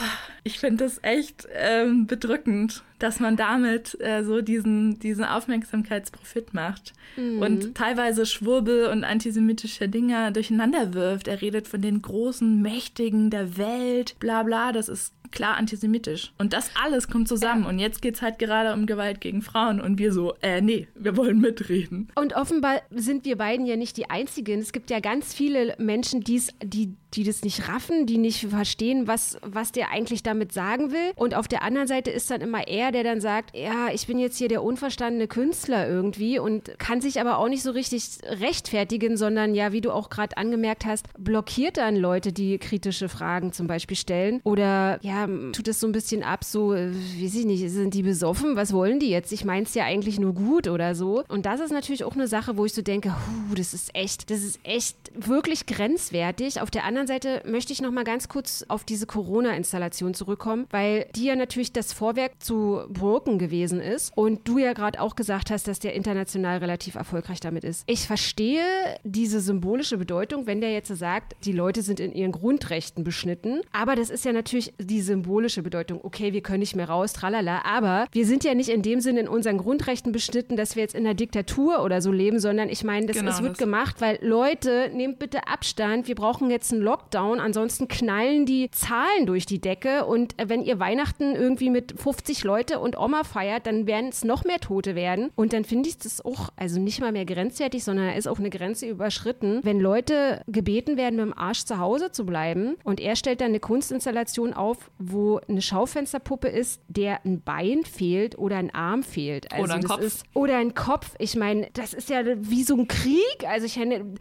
ich 0.45 0.59
finde 0.59 0.85
das 0.85 0.99
echt 1.03 1.47
ähm, 1.55 2.07
bedrückend, 2.07 2.85
dass 2.99 3.21
man 3.21 3.37
damit 3.37 3.97
äh, 4.01 4.25
so 4.25 4.41
diesen, 4.41 4.99
diesen 4.99 5.25
Aufmerksamkeitsprofit 5.25 6.53
macht 6.53 6.93
mhm. 7.17 7.41
und 7.41 7.75
teilweise 7.75 8.27
Schwurbel 8.27 8.87
und 8.87 9.05
antisemitische 9.05 9.89
Dinge 9.89 10.33
durcheinander 10.33 10.95
wirft. 10.95 11.29
Er 11.29 11.41
redet 11.41 11.69
von 11.69 11.81
den 11.81 12.03
großen 12.03 12.61
Mächtigen 12.61 13.31
der 13.31 13.57
Welt, 13.57 14.17
bla 14.19 14.43
bla. 14.43 14.73
Das 14.73 14.89
ist 14.89 15.13
klar 15.31 15.57
antisemitisch. 15.57 16.33
Und 16.39 16.53
das 16.53 16.71
alles 16.83 17.09
kommt 17.09 17.29
zusammen. 17.29 17.65
Ja. 17.65 17.69
Und 17.69 17.79
jetzt 17.79 18.03
geht 18.03 18.17
es 18.17 18.23
halt 18.23 18.39
gerade 18.39 18.73
um 18.75 18.87
Gewalt 18.87 19.21
gegen 19.21 19.43
Frauen. 19.43 19.81
Und 19.81 19.99
wir 19.99 20.13
so, 20.13 20.35
äh, 20.43 20.61
nee, 20.61 20.89
wir 20.95 21.17
wollen 21.17 21.41
mitreden. 21.41 22.09
Und 22.15 22.35
offenbar 22.35 22.83
sind 22.91 23.25
wir 23.25 23.37
beiden 23.37 23.67
ja 23.67 23.77
nicht 23.77 23.97
die 23.97 24.11
Einzigen. 24.11 24.61
Es 24.61 24.73
gibt 24.73 24.91
ja 24.91 25.01
ganz 25.01 25.35
viele 25.35 25.75
Menschen, 25.79 26.21
die 26.63 26.95
die 27.15 27.25
das 27.25 27.43
nicht 27.43 27.69
raffen, 27.69 28.07
die 28.07 28.19
nicht 28.19 28.47
verstehen, 28.49 29.07
was, 29.07 29.39
was 29.43 29.73
der 29.73 29.91
eigentlich 29.91 30.23
damit 30.23 30.53
sagen 30.53 30.93
will. 30.93 31.13
Und 31.17 31.35
auf 31.35 31.49
der 31.49 31.63
anderen 31.63 31.89
Seite 31.89 32.11
ist 32.11 32.31
dann 32.31 32.41
immer 32.41 32.69
er, 32.69 32.93
der 32.93 33.05
dann 33.05 33.21
sagt, 33.21 33.57
ja, 33.57 33.89
ich 33.93 34.07
bin 34.07 34.19
jetzt 34.19 34.37
hier 34.37 34.49
der 34.49 34.63
unverstandene 34.63 35.27
Künstler 35.27 35.89
irgendwie 35.89 36.39
und 36.39 36.79
kann 36.79 37.01
sich 37.01 37.21
aber 37.21 37.39
auch 37.39 37.49
nicht 37.49 37.63
so 37.63 37.71
richtig 37.71 38.05
rechtfertigen, 38.25 39.17
sondern 39.17 39.55
ja, 39.55 39.73
wie 39.73 39.81
du 39.81 39.93
auch 39.93 40.11
gerade 40.11 40.37
angemerkt 40.37 40.85
hast, 40.85 41.07
blockiert 41.19 41.79
dann 41.79 41.97
Leute, 41.97 42.33
die 42.33 42.59
kritische 42.59 43.09
Fragen 43.09 43.53
zum 43.53 43.67
Beispiel 43.67 43.97
stellen 43.97 44.41
oder 44.45 44.99
ja, 45.03 45.27
tut 45.53 45.69
es 45.69 45.81
so 45.81 45.87
ein 45.87 45.93
bisschen 45.93 46.23
ab, 46.23 46.45
so, 46.45 46.75
äh, 46.75 46.93
weiß 46.93 47.35
ich 47.35 47.47
nicht, 47.47 47.69
sind 47.71 47.95
die 47.95 48.03
besoffen? 48.03 48.57
Was 48.57 48.73
wollen 48.73 49.01
die 49.01 49.11
jetzt? 49.11 49.33
Ich 49.33 49.45
meine 49.45 49.65
es 49.65 49.75
ja 49.75 49.85
eigentlich 49.85 50.19
nur 50.19 50.35
gut 50.35 50.69
oder 50.69 50.95
so. 50.95 51.25
Und 51.29 51.47
das 51.47 51.61
ist 51.61 51.73
natürlich 51.73 52.05
auch 52.05 52.15
eine 52.15 52.29
Sache, 52.29 52.57
wo 52.57 52.65
ich 52.65 52.75
so 52.75 52.83
denke, 52.83 53.11
huh, 53.11 53.55
das 53.55 53.75
ist 53.75 53.95
echt, 53.95 54.31
das 54.31 54.43
ist 54.43 54.61
echt 54.63 54.97
wirklich 55.15 55.67
grenzwertig. 55.67 56.61
Auf 56.61 56.71
der 56.71 56.85
anderen 56.85 56.98
Seite 57.07 57.43
möchte 57.47 57.73
ich 57.73 57.81
noch 57.81 57.91
mal 57.91 58.05
ganz 58.05 58.29
kurz 58.29 58.65
auf 58.69 58.85
diese 58.85 59.07
Corona-Installation 59.07 60.15
zurückkommen, 60.15 60.67
weil 60.71 61.07
die 61.15 61.25
ja 61.25 61.37
natürlich 61.37 61.73
das 61.73 61.93
Vorwerk 61.93 62.43
zu 62.43 62.83
Broken 62.89 63.39
gewesen 63.39 63.81
ist 63.81 64.13
und 64.17 64.47
du 64.49 64.59
ja 64.59 64.73
gerade 64.73 65.01
auch 65.01 65.17
gesagt 65.17 65.51
hast, 65.51 65.69
dass 65.69 65.79
der 65.79 65.95
international 65.95 66.59
relativ 66.59 66.95
erfolgreich 66.95 67.41
damit 67.41 67.65
ist. 67.65 67.85
Ich 67.87 68.07
verstehe 68.07 68.65
diese 69.05 69.41
symbolische 69.41 69.99
Bedeutung, 69.99 70.47
wenn 70.47 70.61
der 70.61 70.73
jetzt 70.73 70.89
sagt, 70.89 71.37
die 71.45 71.53
Leute 71.53 71.83
sind 71.83 72.01
in 72.01 72.13
ihren 72.13 72.33
Grundrechten 72.33 73.05
beschnitten, 73.05 73.61
aber 73.73 73.95
das 73.95 74.11
ist 74.11 74.25
ja 74.25 74.33
natürlich 74.33 74.73
die 74.79 75.01
symbolische 75.01 75.63
Bedeutung. 75.63 76.01
Okay, 76.03 76.33
wir 76.33 76.41
können 76.41 76.61
nicht 76.61 76.77
mehr 76.77 76.89
raus, 76.89 77.13
tralala, 77.13 77.63
aber 77.65 78.07
wir 78.13 78.27
sind 78.27 78.45
ja 78.45 78.55
nicht 78.55 78.71
in 78.71 78.83
dem 78.83 79.01
Sinne 79.01 79.21
in 79.21 79.29
unseren 79.29 79.59
Grundrechten 79.59 80.13
beschnitten, 80.13 80.57
dass 80.57 80.77
wir 80.77 80.83
jetzt 80.83 80.95
in 80.95 81.05
einer 81.05 81.15
Diktatur 81.15 81.83
oder 81.83 82.01
so 82.01 82.11
leben, 82.11 82.41
sondern 82.41 82.69
ich 82.69 82.85
meine, 82.85 83.07
das, 83.07 83.17
genau, 83.17 83.31
es 83.31 83.43
wird 83.43 83.53
das. 83.53 83.59
gemacht, 83.59 84.01
weil 84.01 84.19
Leute, 84.23 84.91
nehmt 84.95 85.19
bitte 85.19 85.47
Abstand, 85.49 86.09
wir 86.09 86.15
brauchen 86.15 86.51
jetzt 86.51 86.73
einen 86.73 86.83
Lockdown, 86.89 87.39
ansonsten 87.39 87.87
knallen 87.87 88.47
die 88.47 88.71
Zahlen 88.71 89.27
durch 89.27 89.45
die 89.45 89.61
Decke 89.61 90.07
und 90.07 90.35
wenn 90.43 90.63
ihr 90.63 90.79
Weihnachten 90.79 91.35
irgendwie 91.35 91.69
mit 91.69 92.01
50 92.01 92.45
Leute 92.45 92.79
und 92.79 92.99
Oma 92.99 93.25
feiert, 93.25 93.67
dann 93.67 93.87
werden 93.87 94.09
es 94.09 94.25
noch 94.25 94.45
mehr 94.45 94.59
Tote 94.59 94.95
werden 94.95 95.31
und 95.35 95.53
dann 95.53 95.65
finde 95.65 95.91
ich 95.91 95.99
das 95.99 96.25
auch, 96.25 96.49
also 96.57 96.81
nicht 96.81 97.01
mal 97.01 97.13
mehr 97.13 97.27
grenzwertig, 97.27 97.85
sondern 97.85 98.07
er 98.07 98.17
ist 98.17 98.27
auch 98.27 98.39
eine 98.39 98.49
Grenze 98.49 98.87
überschritten, 98.87 99.61
wenn 99.65 99.81
Leute 99.81 100.43
gebeten 100.47 100.97
werden, 100.97 101.17
mit 101.17 101.27
dem 101.27 101.37
Arsch 101.37 101.65
zu 101.65 101.79
Hause 101.79 102.11
zu 102.11 102.25
bleiben 102.25 102.77
und 102.85 103.01
er 103.01 103.17
stellt 103.17 103.43
dann 103.43 103.49
eine 103.49 103.61
Kunstinstallation 103.61 104.55
auf, 104.55 104.91
wo 104.99 105.41
eine 105.47 105.61
Schaufensterpuppe 105.61 106.49
ist, 106.49 106.81
der 106.89 107.23
ein 107.27 107.43
Bein 107.43 107.85
fehlt 107.85 108.39
oder 108.39 108.57
ein 108.57 108.75
Arm 108.75 109.03
fehlt. 109.03 109.53
Also 109.53 109.65
oder 109.65 109.75
ein 109.75 109.83
Kopf. 109.83 110.01
Ist, 110.01 110.25
oder 110.33 110.57
ein 110.57 110.75
Kopf. 110.75 111.15
Ich 111.19 111.37
meine, 111.37 111.69
das 111.75 111.93
ist 111.93 112.09
ja 112.09 112.23
wie 112.25 112.63
so 112.63 112.77
ein 112.77 112.89
Krieg. 112.89 113.45
Also 113.47 113.67
ich 113.67 113.77
meine, 113.77 114.15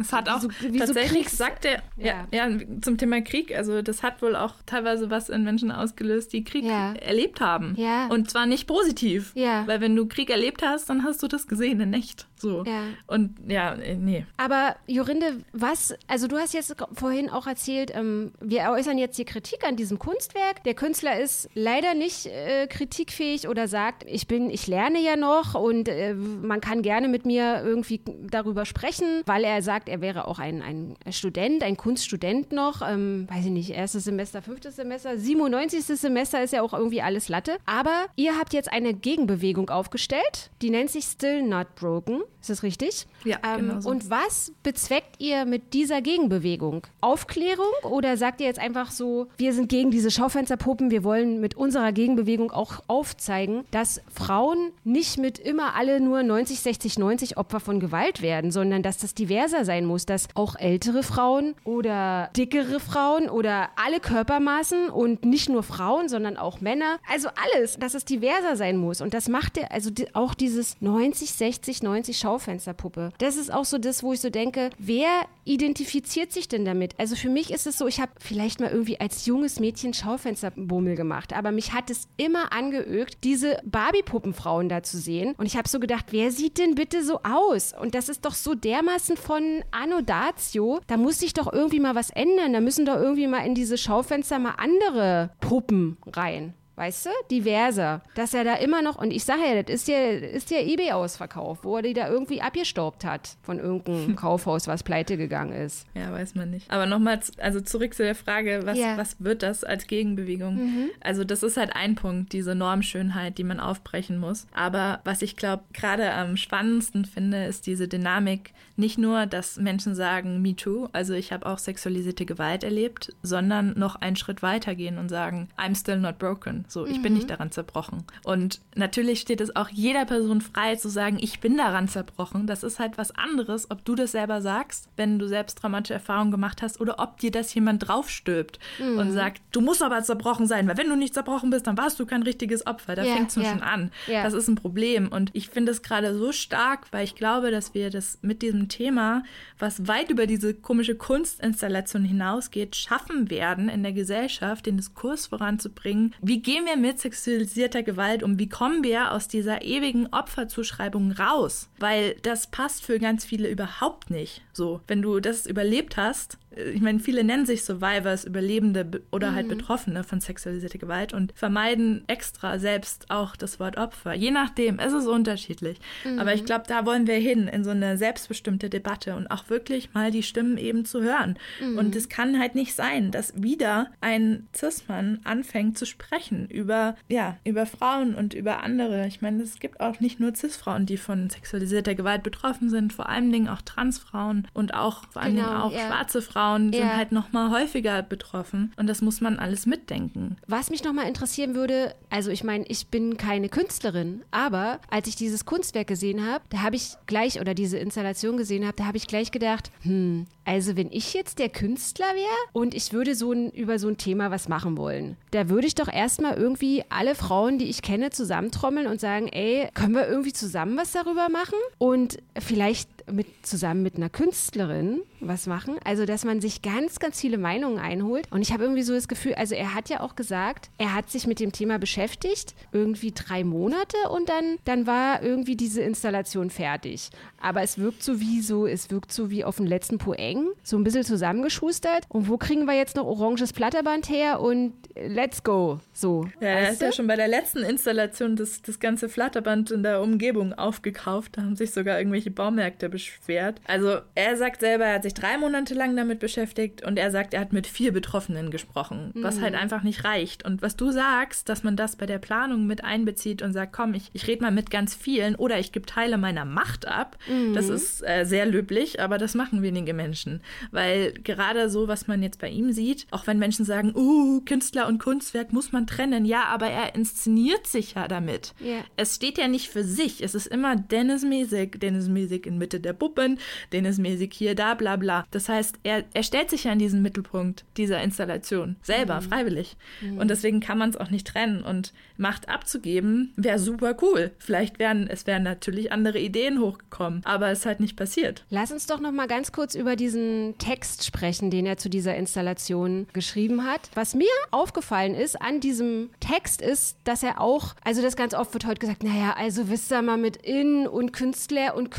es 0.00 0.12
hat 0.12 0.28
auch 0.28 0.40
so, 0.40 0.48
tatsächlich 0.78 1.28
so 1.28 1.36
sagt 1.36 1.64
er 1.64 1.82
ja. 1.96 2.11
Ja. 2.30 2.48
Ja, 2.48 2.58
zum 2.80 2.98
Thema 2.98 3.20
Krieg. 3.22 3.56
Also 3.56 3.82
das 3.82 4.02
hat 4.02 4.22
wohl 4.22 4.36
auch 4.36 4.54
teilweise 4.66 5.10
was 5.10 5.28
in 5.28 5.42
Menschen 5.44 5.70
ausgelöst, 5.70 6.32
die 6.32 6.44
Krieg 6.44 6.64
ja. 6.64 6.92
erlebt 6.94 7.40
haben. 7.40 7.74
Ja. 7.76 8.06
Und 8.08 8.30
zwar 8.30 8.46
nicht 8.46 8.66
positiv. 8.66 9.32
Ja. 9.34 9.66
Weil 9.66 9.80
wenn 9.80 9.96
du 9.96 10.06
Krieg 10.06 10.30
erlebt 10.30 10.62
hast, 10.62 10.88
dann 10.88 11.04
hast 11.04 11.22
du 11.22 11.28
das 11.28 11.46
gesehen 11.46 11.80
in 11.80 11.92
echt. 11.92 12.26
So. 12.42 12.64
Ja. 12.64 12.82
Und 13.06 13.36
ja, 13.48 13.74
äh, 13.74 13.94
nee. 13.94 14.26
Aber 14.36 14.74
Jorinde, 14.88 15.44
was, 15.52 15.94
also 16.08 16.26
du 16.26 16.36
hast 16.36 16.54
jetzt 16.54 16.74
vorhin 16.92 17.30
auch 17.30 17.46
erzählt, 17.46 17.92
ähm, 17.94 18.32
wir 18.40 18.68
äußern 18.68 18.98
jetzt 18.98 19.16
die 19.16 19.24
Kritik 19.24 19.64
an 19.66 19.76
diesem 19.76 20.00
Kunstwerk. 20.00 20.64
Der 20.64 20.74
Künstler 20.74 21.20
ist 21.20 21.48
leider 21.54 21.94
nicht 21.94 22.26
äh, 22.26 22.66
kritikfähig 22.66 23.46
oder 23.46 23.68
sagt, 23.68 24.04
ich 24.08 24.26
bin, 24.26 24.50
ich 24.50 24.66
lerne 24.66 25.00
ja 25.00 25.16
noch 25.16 25.54
und 25.54 25.88
äh, 25.88 26.14
man 26.14 26.60
kann 26.60 26.82
gerne 26.82 27.06
mit 27.06 27.24
mir 27.24 27.62
irgendwie 27.64 28.00
darüber 28.28 28.66
sprechen, 28.66 29.22
weil 29.24 29.44
er 29.44 29.62
sagt, 29.62 29.88
er 29.88 30.00
wäre 30.00 30.26
auch 30.26 30.40
ein, 30.40 30.62
ein 30.62 30.96
Student, 31.12 31.62
ein 31.62 31.76
Kunststudent 31.76 32.50
noch, 32.50 32.82
ähm, 32.82 33.28
weiß 33.30 33.44
ich 33.44 33.52
nicht, 33.52 33.70
erstes 33.70 34.02
Semester, 34.02 34.42
fünftes 34.42 34.74
Semester, 34.74 35.16
97. 35.16 35.84
Semester 35.84 36.42
ist 36.42 36.52
ja 36.52 36.62
auch 36.62 36.72
irgendwie 36.72 37.02
alles 37.02 37.28
Latte. 37.28 37.58
Aber 37.66 38.06
ihr 38.16 38.36
habt 38.36 38.52
jetzt 38.52 38.72
eine 38.72 38.94
Gegenbewegung 38.94 39.70
aufgestellt, 39.70 40.50
die 40.60 40.70
nennt 40.70 40.90
sich 40.90 41.04
Still 41.04 41.44
Not 41.44 41.76
Broken. 41.76 42.22
Ist 42.42 42.50
das 42.50 42.64
richtig? 42.64 43.06
Ja. 43.22 43.38
Ähm, 43.44 43.68
genau 43.68 43.80
so. 43.80 43.88
Und 43.88 44.10
was 44.10 44.52
bezweckt 44.64 45.20
ihr 45.20 45.44
mit 45.44 45.74
dieser 45.74 46.02
Gegenbewegung? 46.02 46.84
Aufklärung 47.00 47.70
oder 47.84 48.16
sagt 48.16 48.40
ihr 48.40 48.48
jetzt 48.48 48.58
einfach 48.58 48.90
so, 48.90 49.28
wir 49.36 49.52
sind 49.52 49.68
gegen 49.68 49.92
diese 49.92 50.10
Schaufensterpuppen, 50.10 50.90
wir 50.90 51.04
wollen 51.04 51.40
mit 51.40 51.56
unserer 51.56 51.92
Gegenbewegung 51.92 52.50
auch 52.50 52.82
aufzeigen, 52.88 53.64
dass 53.70 54.00
Frauen 54.12 54.72
nicht 54.82 55.18
mit 55.18 55.38
immer 55.38 55.76
alle 55.76 56.00
nur 56.00 56.24
90, 56.24 56.58
60, 56.58 56.98
90 56.98 57.36
Opfer 57.36 57.60
von 57.60 57.78
Gewalt 57.78 58.22
werden, 58.22 58.50
sondern 58.50 58.82
dass 58.82 58.98
das 58.98 59.14
diverser 59.14 59.64
sein 59.64 59.84
muss, 59.84 60.04
dass 60.04 60.26
auch 60.34 60.56
ältere 60.56 61.04
Frauen 61.04 61.54
oder 61.62 62.28
dickere 62.36 62.80
Frauen 62.80 63.28
oder 63.28 63.68
alle 63.76 64.00
Körpermaßen 64.00 64.88
und 64.88 65.24
nicht 65.24 65.48
nur 65.48 65.62
Frauen, 65.62 66.08
sondern 66.08 66.36
auch 66.36 66.60
Männer, 66.60 66.98
also 67.08 67.28
alles, 67.54 67.76
dass 67.78 67.94
es 67.94 68.04
diverser 68.04 68.56
sein 68.56 68.78
muss. 68.78 69.00
Und 69.00 69.14
das 69.14 69.28
macht 69.28 69.54
der, 69.54 69.70
also 69.70 69.90
auch 70.12 70.34
dieses 70.34 70.80
90, 70.80 71.30
60, 71.30 71.84
90 71.84 72.18
Schaufenster 72.18 72.21
Schaufensterpuppe. 72.22 73.10
Das 73.18 73.36
ist 73.36 73.52
auch 73.52 73.64
so 73.64 73.78
das, 73.78 74.02
wo 74.02 74.12
ich 74.12 74.20
so 74.20 74.30
denke, 74.30 74.70
wer 74.78 75.26
identifiziert 75.44 76.32
sich 76.32 76.46
denn 76.46 76.64
damit? 76.64 76.94
Also 76.98 77.16
für 77.16 77.28
mich 77.28 77.50
ist 77.50 77.66
es 77.66 77.78
so, 77.78 77.86
ich 77.88 78.00
habe 78.00 78.12
vielleicht 78.20 78.60
mal 78.60 78.70
irgendwie 78.70 79.00
als 79.00 79.26
junges 79.26 79.58
Mädchen 79.58 79.92
Schaufensterbummel 79.92 80.94
gemacht, 80.94 81.32
aber 81.32 81.50
mich 81.50 81.72
hat 81.72 81.90
es 81.90 82.06
immer 82.16 82.52
angeögt, 82.52 83.18
diese 83.24 83.58
Barbie-Puppenfrauen 83.64 84.68
da 84.68 84.82
zu 84.82 84.98
sehen. 84.98 85.34
Und 85.36 85.46
ich 85.46 85.56
habe 85.56 85.68
so 85.68 85.80
gedacht, 85.80 86.06
wer 86.10 86.30
sieht 86.30 86.58
denn 86.58 86.76
bitte 86.76 87.04
so 87.04 87.20
aus? 87.24 87.72
Und 87.78 87.94
das 87.94 88.08
ist 88.08 88.24
doch 88.24 88.34
so 88.34 88.54
dermaßen 88.54 89.16
von 89.16 89.64
Anno 89.72 90.00
Datio. 90.00 90.80
Da 90.86 90.96
muss 90.96 91.18
sich 91.18 91.34
doch 91.34 91.52
irgendwie 91.52 91.80
mal 91.80 91.94
was 91.94 92.10
ändern. 92.10 92.52
Da 92.52 92.60
müssen 92.60 92.86
doch 92.86 92.96
irgendwie 92.96 93.26
mal 93.26 93.44
in 93.44 93.54
diese 93.54 93.76
Schaufenster 93.76 94.38
mal 94.38 94.54
andere 94.58 95.30
Puppen 95.40 95.96
rein 96.06 96.54
weißt 96.76 97.06
du, 97.06 97.10
diverser, 97.30 98.02
dass 98.14 98.34
er 98.34 98.44
da 98.44 98.54
immer 98.54 98.82
noch, 98.82 98.96
und 98.96 99.10
ich 99.10 99.24
sage 99.24 99.42
ja, 99.42 99.62
das 99.62 99.74
ist 99.74 99.88
ja, 99.88 99.98
ist 99.98 100.50
ja 100.50 100.58
Ebay-Ausverkauf, 100.60 101.64
wo 101.64 101.76
er 101.76 101.82
die 101.82 101.92
da 101.92 102.08
irgendwie 102.08 102.40
abgestaubt 102.40 103.04
hat 103.04 103.36
von 103.42 103.58
irgendeinem 103.58 104.16
Kaufhaus, 104.16 104.66
was 104.66 104.82
pleite 104.82 105.16
gegangen 105.16 105.52
ist. 105.52 105.86
Ja, 105.94 106.12
weiß 106.12 106.34
man 106.34 106.50
nicht. 106.50 106.70
Aber 106.70 106.86
nochmal, 106.86 107.20
also 107.38 107.60
zurück 107.60 107.94
zu 107.94 108.02
der 108.02 108.14
Frage, 108.14 108.62
was, 108.64 108.78
ja. 108.78 108.96
was 108.96 109.16
wird 109.22 109.42
das 109.42 109.64
als 109.64 109.86
Gegenbewegung? 109.86 110.56
Mhm. 110.56 110.90
Also 111.00 111.24
das 111.24 111.42
ist 111.42 111.56
halt 111.56 111.74
ein 111.74 111.94
Punkt, 111.94 112.32
diese 112.32 112.54
Normschönheit, 112.54 113.38
die 113.38 113.44
man 113.44 113.60
aufbrechen 113.60 114.18
muss. 114.18 114.46
Aber 114.54 115.00
was 115.04 115.22
ich 115.22 115.36
glaube, 115.36 115.64
gerade 115.72 116.12
am 116.12 116.36
spannendsten 116.36 117.04
finde, 117.04 117.44
ist 117.44 117.66
diese 117.66 117.88
Dynamik, 117.88 118.52
nicht 118.76 118.98
nur, 118.98 119.26
dass 119.26 119.56
Menschen 119.56 119.94
sagen, 119.94 120.42
me 120.42 120.56
too, 120.56 120.88
also 120.92 121.14
ich 121.14 121.32
habe 121.32 121.46
auch 121.46 121.58
sexualisierte 121.58 122.26
Gewalt 122.26 122.64
erlebt, 122.64 123.14
sondern 123.22 123.78
noch 123.78 123.96
einen 123.96 124.16
Schritt 124.16 124.42
weiter 124.42 124.74
gehen 124.74 124.98
und 124.98 125.08
sagen, 125.08 125.48
I'm 125.56 125.78
still 125.78 125.98
not 125.98 126.18
broken. 126.18 126.64
So, 126.68 126.86
ich 126.86 126.98
mhm. 126.98 127.02
bin 127.02 127.14
nicht 127.14 127.30
daran 127.30 127.50
zerbrochen. 127.50 128.04
Und 128.24 128.60
natürlich 128.74 129.20
steht 129.20 129.40
es 129.40 129.54
auch 129.54 129.68
jeder 129.68 130.04
Person 130.04 130.40
frei 130.40 130.76
zu 130.76 130.88
sagen, 130.88 131.18
ich 131.20 131.40
bin 131.40 131.56
daran 131.56 131.88
zerbrochen. 131.88 132.46
Das 132.46 132.62
ist 132.62 132.78
halt 132.78 132.98
was 132.98 133.16
anderes, 133.16 133.70
ob 133.70 133.84
du 133.84 133.94
das 133.94 134.12
selber 134.12 134.40
sagst, 134.40 134.88
wenn 134.96 135.18
du 135.18 135.28
selbst 135.28 135.58
traumatische 135.58 135.94
Erfahrungen 135.94 136.30
gemacht 136.30 136.62
hast, 136.62 136.80
oder 136.80 136.98
ob 136.98 137.18
dir 137.18 137.30
das 137.30 137.52
jemand 137.54 137.86
draufstülpt 137.86 138.58
mhm. 138.78 138.98
und 138.98 139.12
sagt, 139.12 139.42
du 139.52 139.60
musst 139.60 139.82
aber 139.82 140.02
zerbrochen 140.02 140.46
sein, 140.46 140.66
weil 140.66 140.76
wenn 140.76 140.88
du 140.88 140.96
nicht 140.96 141.14
zerbrochen 141.14 141.50
bist, 141.50 141.66
dann 141.66 141.76
warst 141.76 142.00
du 142.00 142.06
kein 142.06 142.22
richtiges 142.22 142.66
Opfer. 142.66 142.94
Da 142.94 143.04
yeah, 143.04 143.14
fängt 143.14 143.30
es 143.30 143.36
yeah. 143.36 143.50
schon 143.50 143.62
an. 143.62 143.90
Yeah. 144.08 144.24
Das 144.24 144.34
ist 144.34 144.48
ein 144.48 144.54
Problem. 144.54 145.08
Und 145.08 145.30
ich 145.34 145.48
finde 145.48 145.72
es 145.72 145.82
gerade 145.82 146.16
so 146.16 146.32
stark, 146.32 146.86
weil 146.92 147.04
ich 147.04 147.14
glaube, 147.14 147.50
dass 147.50 147.74
wir 147.74 147.90
das 147.90 148.18
mit 148.22 148.42
diesem 148.42 148.61
Thema, 148.68 149.22
was 149.58 149.86
weit 149.86 150.10
über 150.10 150.26
diese 150.26 150.54
komische 150.54 150.94
Kunstinstallation 150.94 152.04
hinausgeht, 152.04 152.76
schaffen 152.76 153.30
werden, 153.30 153.68
in 153.68 153.82
der 153.82 153.92
Gesellschaft 153.92 154.66
den 154.66 154.76
Diskurs 154.76 155.26
voranzubringen. 155.26 156.14
Wie 156.20 156.42
gehen 156.42 156.66
wir 156.66 156.76
mit 156.76 157.00
sexualisierter 157.00 157.82
Gewalt 157.82 158.22
um? 158.22 158.38
Wie 158.38 158.48
kommen 158.48 158.82
wir 158.82 159.12
aus 159.12 159.28
dieser 159.28 159.62
ewigen 159.62 160.08
Opferzuschreibung 160.12 161.12
raus? 161.12 161.68
Weil 161.78 162.16
das 162.22 162.48
passt 162.48 162.84
für 162.84 162.98
ganz 162.98 163.24
viele 163.24 163.48
überhaupt 163.48 164.10
nicht. 164.10 164.42
So, 164.52 164.80
wenn 164.86 165.02
du 165.02 165.20
das 165.20 165.46
überlebt 165.46 165.96
hast, 165.96 166.38
ich 166.56 166.80
meine, 166.80 167.00
viele 167.00 167.24
nennen 167.24 167.46
sich 167.46 167.64
Survivors, 167.64 168.24
Überlebende 168.24 169.02
oder 169.10 169.34
halt 169.34 169.46
mhm. 169.46 169.50
Betroffene 169.50 170.04
von 170.04 170.20
sexualisierter 170.20 170.78
Gewalt 170.78 171.12
und 171.12 171.32
vermeiden 171.34 172.04
extra 172.06 172.58
selbst 172.58 173.10
auch 173.10 173.36
das 173.36 173.58
Wort 173.58 173.78
Opfer. 173.78 174.14
Je 174.14 174.30
nachdem, 174.30 174.78
es 174.78 174.92
ist 174.92 175.06
unterschiedlich. 175.06 175.78
Mhm. 176.04 176.18
Aber 176.18 176.34
ich 176.34 176.44
glaube, 176.44 176.64
da 176.66 176.84
wollen 176.84 177.06
wir 177.06 177.16
hin, 177.16 177.48
in 177.48 177.64
so 177.64 177.70
eine 177.70 177.96
selbstbestimmte 177.96 178.68
Debatte 178.68 179.16
und 179.16 179.28
auch 179.28 179.48
wirklich 179.48 179.94
mal 179.94 180.10
die 180.10 180.22
Stimmen 180.22 180.58
eben 180.58 180.84
zu 180.84 181.02
hören. 181.02 181.38
Mhm. 181.60 181.78
Und 181.78 181.96
es 181.96 182.08
kann 182.08 182.38
halt 182.38 182.54
nicht 182.54 182.74
sein, 182.74 183.10
dass 183.10 183.32
wieder 183.40 183.88
ein 184.00 184.46
Cis-Mann 184.54 185.20
anfängt 185.24 185.78
zu 185.78 185.86
sprechen 185.86 186.48
über, 186.48 186.96
ja, 187.08 187.38
über 187.44 187.66
Frauen 187.66 188.14
und 188.14 188.34
über 188.34 188.62
andere. 188.62 189.06
Ich 189.06 189.22
meine, 189.22 189.42
es 189.42 189.58
gibt 189.58 189.80
auch 189.80 190.00
nicht 190.00 190.20
nur 190.20 190.34
Cis-Frauen, 190.34 190.86
die 190.86 190.98
von 190.98 191.30
sexualisierter 191.30 191.94
Gewalt 191.94 192.22
betroffen 192.22 192.68
sind, 192.68 192.92
vor 192.92 193.08
allen 193.08 193.32
Dingen 193.32 193.48
auch 193.48 193.62
Transfrauen 193.62 194.46
und 194.52 194.74
auch 194.74 195.04
vor 195.10 195.22
allen 195.22 195.36
genau, 195.36 195.48
Dingen 195.48 195.60
auch 195.60 195.72
ja. 195.72 195.86
schwarze 195.86 196.20
Frauen 196.20 196.41
Frauen 196.42 196.72
Ja. 196.72 196.80
sind 196.80 196.96
halt 196.96 197.12
noch 197.12 197.32
mal 197.32 197.50
häufiger 197.50 198.02
betroffen 198.02 198.72
und 198.76 198.88
das 198.88 199.00
muss 199.00 199.20
man 199.20 199.38
alles 199.38 199.66
mitdenken. 199.66 200.36
Was 200.46 200.70
mich 200.70 200.82
nochmal 200.82 201.06
interessieren 201.06 201.54
würde, 201.54 201.94
also 202.10 202.30
ich 202.30 202.42
meine, 202.42 202.64
ich 202.66 202.88
bin 202.88 203.16
keine 203.16 203.48
Künstlerin, 203.48 204.22
aber 204.30 204.80
als 204.90 205.06
ich 205.08 205.16
dieses 205.16 205.44
Kunstwerk 205.44 205.86
gesehen 205.86 206.26
habe, 206.26 206.42
da 206.50 206.62
habe 206.62 206.76
ich 206.76 206.94
gleich, 207.06 207.40
oder 207.40 207.54
diese 207.54 207.78
Installation 207.78 208.36
gesehen 208.36 208.64
habe, 208.64 208.76
da 208.76 208.86
habe 208.86 208.96
ich 208.96 209.06
gleich 209.06 209.30
gedacht, 209.30 209.70
hm, 209.82 210.26
also 210.44 210.76
wenn 210.76 210.90
ich 210.90 211.14
jetzt 211.14 211.38
der 211.38 211.48
Künstler 211.48 212.06
wäre 212.06 212.50
und 212.52 212.74
ich 212.74 212.92
würde 212.92 213.14
so 213.14 213.32
ein, 213.32 213.50
über 213.52 213.78
so 213.78 213.86
ein 213.88 213.96
Thema 213.96 214.30
was 214.32 214.48
machen 214.48 214.76
wollen, 214.76 215.16
da 215.30 215.48
würde 215.48 215.68
ich 215.68 215.76
doch 215.76 215.88
erstmal 215.92 216.34
irgendwie 216.36 216.82
alle 216.88 217.14
Frauen, 217.14 217.58
die 217.58 217.66
ich 217.66 217.82
kenne, 217.82 218.10
zusammentrommeln 218.10 218.88
und 218.88 219.00
sagen, 219.00 219.28
ey, 219.28 219.68
können 219.74 219.94
wir 219.94 220.08
irgendwie 220.08 220.32
zusammen 220.32 220.76
was 220.76 220.90
darüber 220.90 221.28
machen? 221.28 221.58
Und 221.78 222.18
vielleicht 222.38 222.88
mit, 223.10 223.26
zusammen 223.42 223.82
mit 223.82 223.96
einer 223.96 224.10
Künstlerin 224.10 225.02
was 225.20 225.46
machen. 225.46 225.76
Also, 225.84 226.04
dass 226.04 226.24
man 226.24 226.40
sich 226.40 226.62
ganz, 226.62 226.98
ganz 226.98 227.20
viele 227.20 227.38
Meinungen 227.38 227.78
einholt. 227.78 228.26
Und 228.30 228.42
ich 228.42 228.52
habe 228.52 228.64
irgendwie 228.64 228.82
so 228.82 228.94
das 228.94 229.08
Gefühl, 229.08 229.34
also 229.34 229.54
er 229.54 229.74
hat 229.74 229.88
ja 229.88 230.00
auch 230.00 230.16
gesagt, 230.16 230.70
er 230.78 230.94
hat 230.94 231.10
sich 231.10 231.26
mit 231.26 231.40
dem 231.40 231.52
Thema 231.52 231.78
beschäftigt, 231.78 232.54
irgendwie 232.72 233.12
drei 233.12 233.44
Monate 233.44 233.96
und 234.10 234.28
dann, 234.28 234.58
dann 234.64 234.86
war 234.86 235.22
irgendwie 235.22 235.56
diese 235.56 235.82
Installation 235.82 236.50
fertig. 236.50 237.10
Aber 237.40 237.62
es 237.62 237.78
wirkt 237.78 238.02
so 238.02 238.20
wie 238.20 238.40
so, 238.40 238.66
es 238.66 238.90
wirkt 238.90 239.12
so 239.12 239.30
wie 239.30 239.44
auf 239.44 239.56
den 239.56 239.66
letzten 239.66 239.98
Poeng, 239.98 240.48
so 240.62 240.76
ein 240.76 240.84
bisschen 240.84 241.04
zusammengeschustert. 241.04 242.04
Und 242.08 242.28
wo 242.28 242.36
kriegen 242.36 242.64
wir 242.64 242.74
jetzt 242.74 242.96
noch 242.96 243.06
oranges 243.06 243.52
Platterband 243.52 244.08
her 244.08 244.40
und 244.40 244.74
let's 244.94 245.42
go. 245.42 245.80
So. 245.92 246.26
Ja, 246.40 246.48
er 246.48 246.70
ist 246.70 246.82
ja 246.82 246.92
schon 246.92 247.06
bei 247.06 247.16
der 247.16 247.28
letzten 247.28 247.58
Installation 247.58 248.36
das, 248.36 248.62
das 248.62 248.78
ganze 248.78 249.08
Flatterband 249.08 249.70
in 249.70 249.82
der 249.82 250.00
Umgebung 250.00 250.52
aufgekauft. 250.52 251.36
Da 251.36 251.42
haben 251.42 251.56
sich 251.56 251.72
sogar 251.72 251.98
irgendwelche 251.98 252.30
Baumärkte 252.30 252.88
beschwert. 252.92 253.60
Also 253.66 253.98
er 254.14 254.36
sagt 254.36 254.60
selber, 254.60 254.84
er 254.84 254.94
hat 254.94 255.02
sich 255.02 255.14
drei 255.14 255.36
Monate 255.38 255.74
lang 255.74 255.96
damit 255.96 256.20
beschäftigt 256.20 256.84
und 256.84 256.98
er 256.98 257.10
sagt, 257.10 257.34
er 257.34 257.40
hat 257.40 257.52
mit 257.52 257.66
vier 257.66 257.92
Betroffenen 257.92 258.50
gesprochen, 258.50 259.10
was 259.14 259.40
halt 259.40 259.54
einfach 259.54 259.82
nicht 259.82 260.04
reicht. 260.04 260.44
Und 260.44 260.62
was 260.62 260.76
du 260.76 260.92
sagst, 260.92 261.48
dass 261.48 261.64
man 261.64 261.76
das 261.76 261.96
bei 261.96 262.06
der 262.06 262.18
Planung 262.18 262.66
mit 262.66 262.84
einbezieht 262.84 263.42
und 263.42 263.52
sagt, 263.52 263.72
komm, 263.72 263.94
ich, 263.94 264.10
ich 264.12 264.26
rede 264.28 264.42
mal 264.42 264.52
mit 264.52 264.70
ganz 264.70 264.94
vielen 264.94 265.34
oder 265.34 265.58
ich 265.58 265.72
gebe 265.72 265.86
Teile 265.86 266.18
meiner 266.18 266.44
Macht 266.44 266.86
ab, 266.86 267.18
das 267.54 267.68
ist 267.68 268.06
äh, 268.06 268.24
sehr 268.24 268.46
löblich, 268.46 269.00
aber 269.00 269.18
das 269.18 269.34
machen 269.34 269.62
wenige 269.62 269.94
Menschen. 269.94 270.42
Weil 270.70 271.12
gerade 271.12 271.70
so, 271.70 271.88
was 271.88 272.06
man 272.06 272.22
jetzt 272.22 272.40
bei 272.40 272.48
ihm 272.48 272.72
sieht, 272.72 273.06
auch 273.10 273.26
wenn 273.26 273.38
Menschen 273.38 273.64
sagen, 273.64 273.92
uh, 273.94 274.40
Künstler 274.44 274.86
und 274.86 274.98
Kunstwerk 274.98 275.52
muss 275.52 275.72
man 275.72 275.86
trennen, 275.86 276.24
ja, 276.24 276.44
aber 276.44 276.66
er 276.66 276.94
inszeniert 276.94 277.66
sich 277.66 277.94
ja 277.94 278.08
damit. 278.08 278.54
Ja. 278.60 278.80
Es 278.96 279.16
steht 279.16 279.38
ja 279.38 279.48
nicht 279.48 279.68
für 279.68 279.84
sich. 279.84 280.22
Es 280.22 280.34
ist 280.34 280.46
immer 280.46 280.76
Dennis 280.76 281.24
Mesig, 281.24 281.80
Dennis 281.80 282.08
Mesig 282.08 282.46
in 282.46 282.58
Mitte 282.58 282.80
der 282.82 282.92
Puppen, 282.92 283.38
Dennis 283.72 283.98
Mesig 283.98 284.34
hier, 284.34 284.54
da, 284.54 284.74
bla, 284.74 284.96
bla. 284.96 285.26
Das 285.30 285.48
heißt, 285.48 285.76
er, 285.82 286.04
er 286.12 286.22
stellt 286.22 286.50
sich 286.50 286.64
ja 286.64 286.72
in 286.72 286.78
diesen 286.78 287.02
Mittelpunkt 287.02 287.64
dieser 287.76 288.02
Installation 288.02 288.76
selber, 288.82 289.20
freiwillig. 289.20 289.76
Und 290.18 290.28
deswegen 290.28 290.60
kann 290.60 290.78
man 290.78 290.90
es 290.90 290.96
auch 290.96 291.10
nicht 291.10 291.26
trennen. 291.26 291.62
Und 291.62 291.92
Macht 292.22 292.48
abzugeben 292.48 293.32
wäre 293.36 293.58
super 293.58 293.96
cool. 294.00 294.30
Vielleicht 294.38 294.78
wären, 294.78 295.08
es 295.08 295.26
wären 295.26 295.42
natürlich 295.42 295.90
andere 295.90 296.20
Ideen 296.20 296.60
hochgekommen, 296.60 297.22
aber 297.24 297.50
es 297.50 297.60
ist 297.60 297.66
halt 297.66 297.80
nicht 297.80 297.96
passiert. 297.96 298.44
Lass 298.48 298.70
uns 298.70 298.86
doch 298.86 299.00
noch 299.00 299.10
mal 299.10 299.26
ganz 299.26 299.50
kurz 299.50 299.74
über 299.74 299.96
diesen 299.96 300.54
Text 300.58 301.04
sprechen, 301.04 301.50
den 301.50 301.66
er 301.66 301.78
zu 301.78 301.90
dieser 301.90 302.14
Installation 302.14 303.08
geschrieben 303.12 303.64
hat. 303.64 303.90
Was 303.94 304.14
mir 304.14 304.28
aufgefallen 304.52 305.14
ist 305.14 305.40
an 305.40 305.58
diesem 305.58 306.10
Text 306.20 306.62
ist, 306.62 306.96
dass 307.04 307.24
er 307.24 307.40
auch, 307.40 307.74
also 307.82 308.02
das 308.02 308.14
ganz 308.14 308.34
oft 308.34 308.52
wird 308.52 308.66
heute 308.66 308.78
gesagt, 308.78 309.02
naja, 309.02 309.34
also 309.36 309.68
wisst 309.68 309.90
ihr 309.92 310.02
mal 310.02 310.16
mit 310.16 310.36
In 310.36 310.86
und 310.86 311.12
Künstler 311.12 311.74
und 311.74 311.90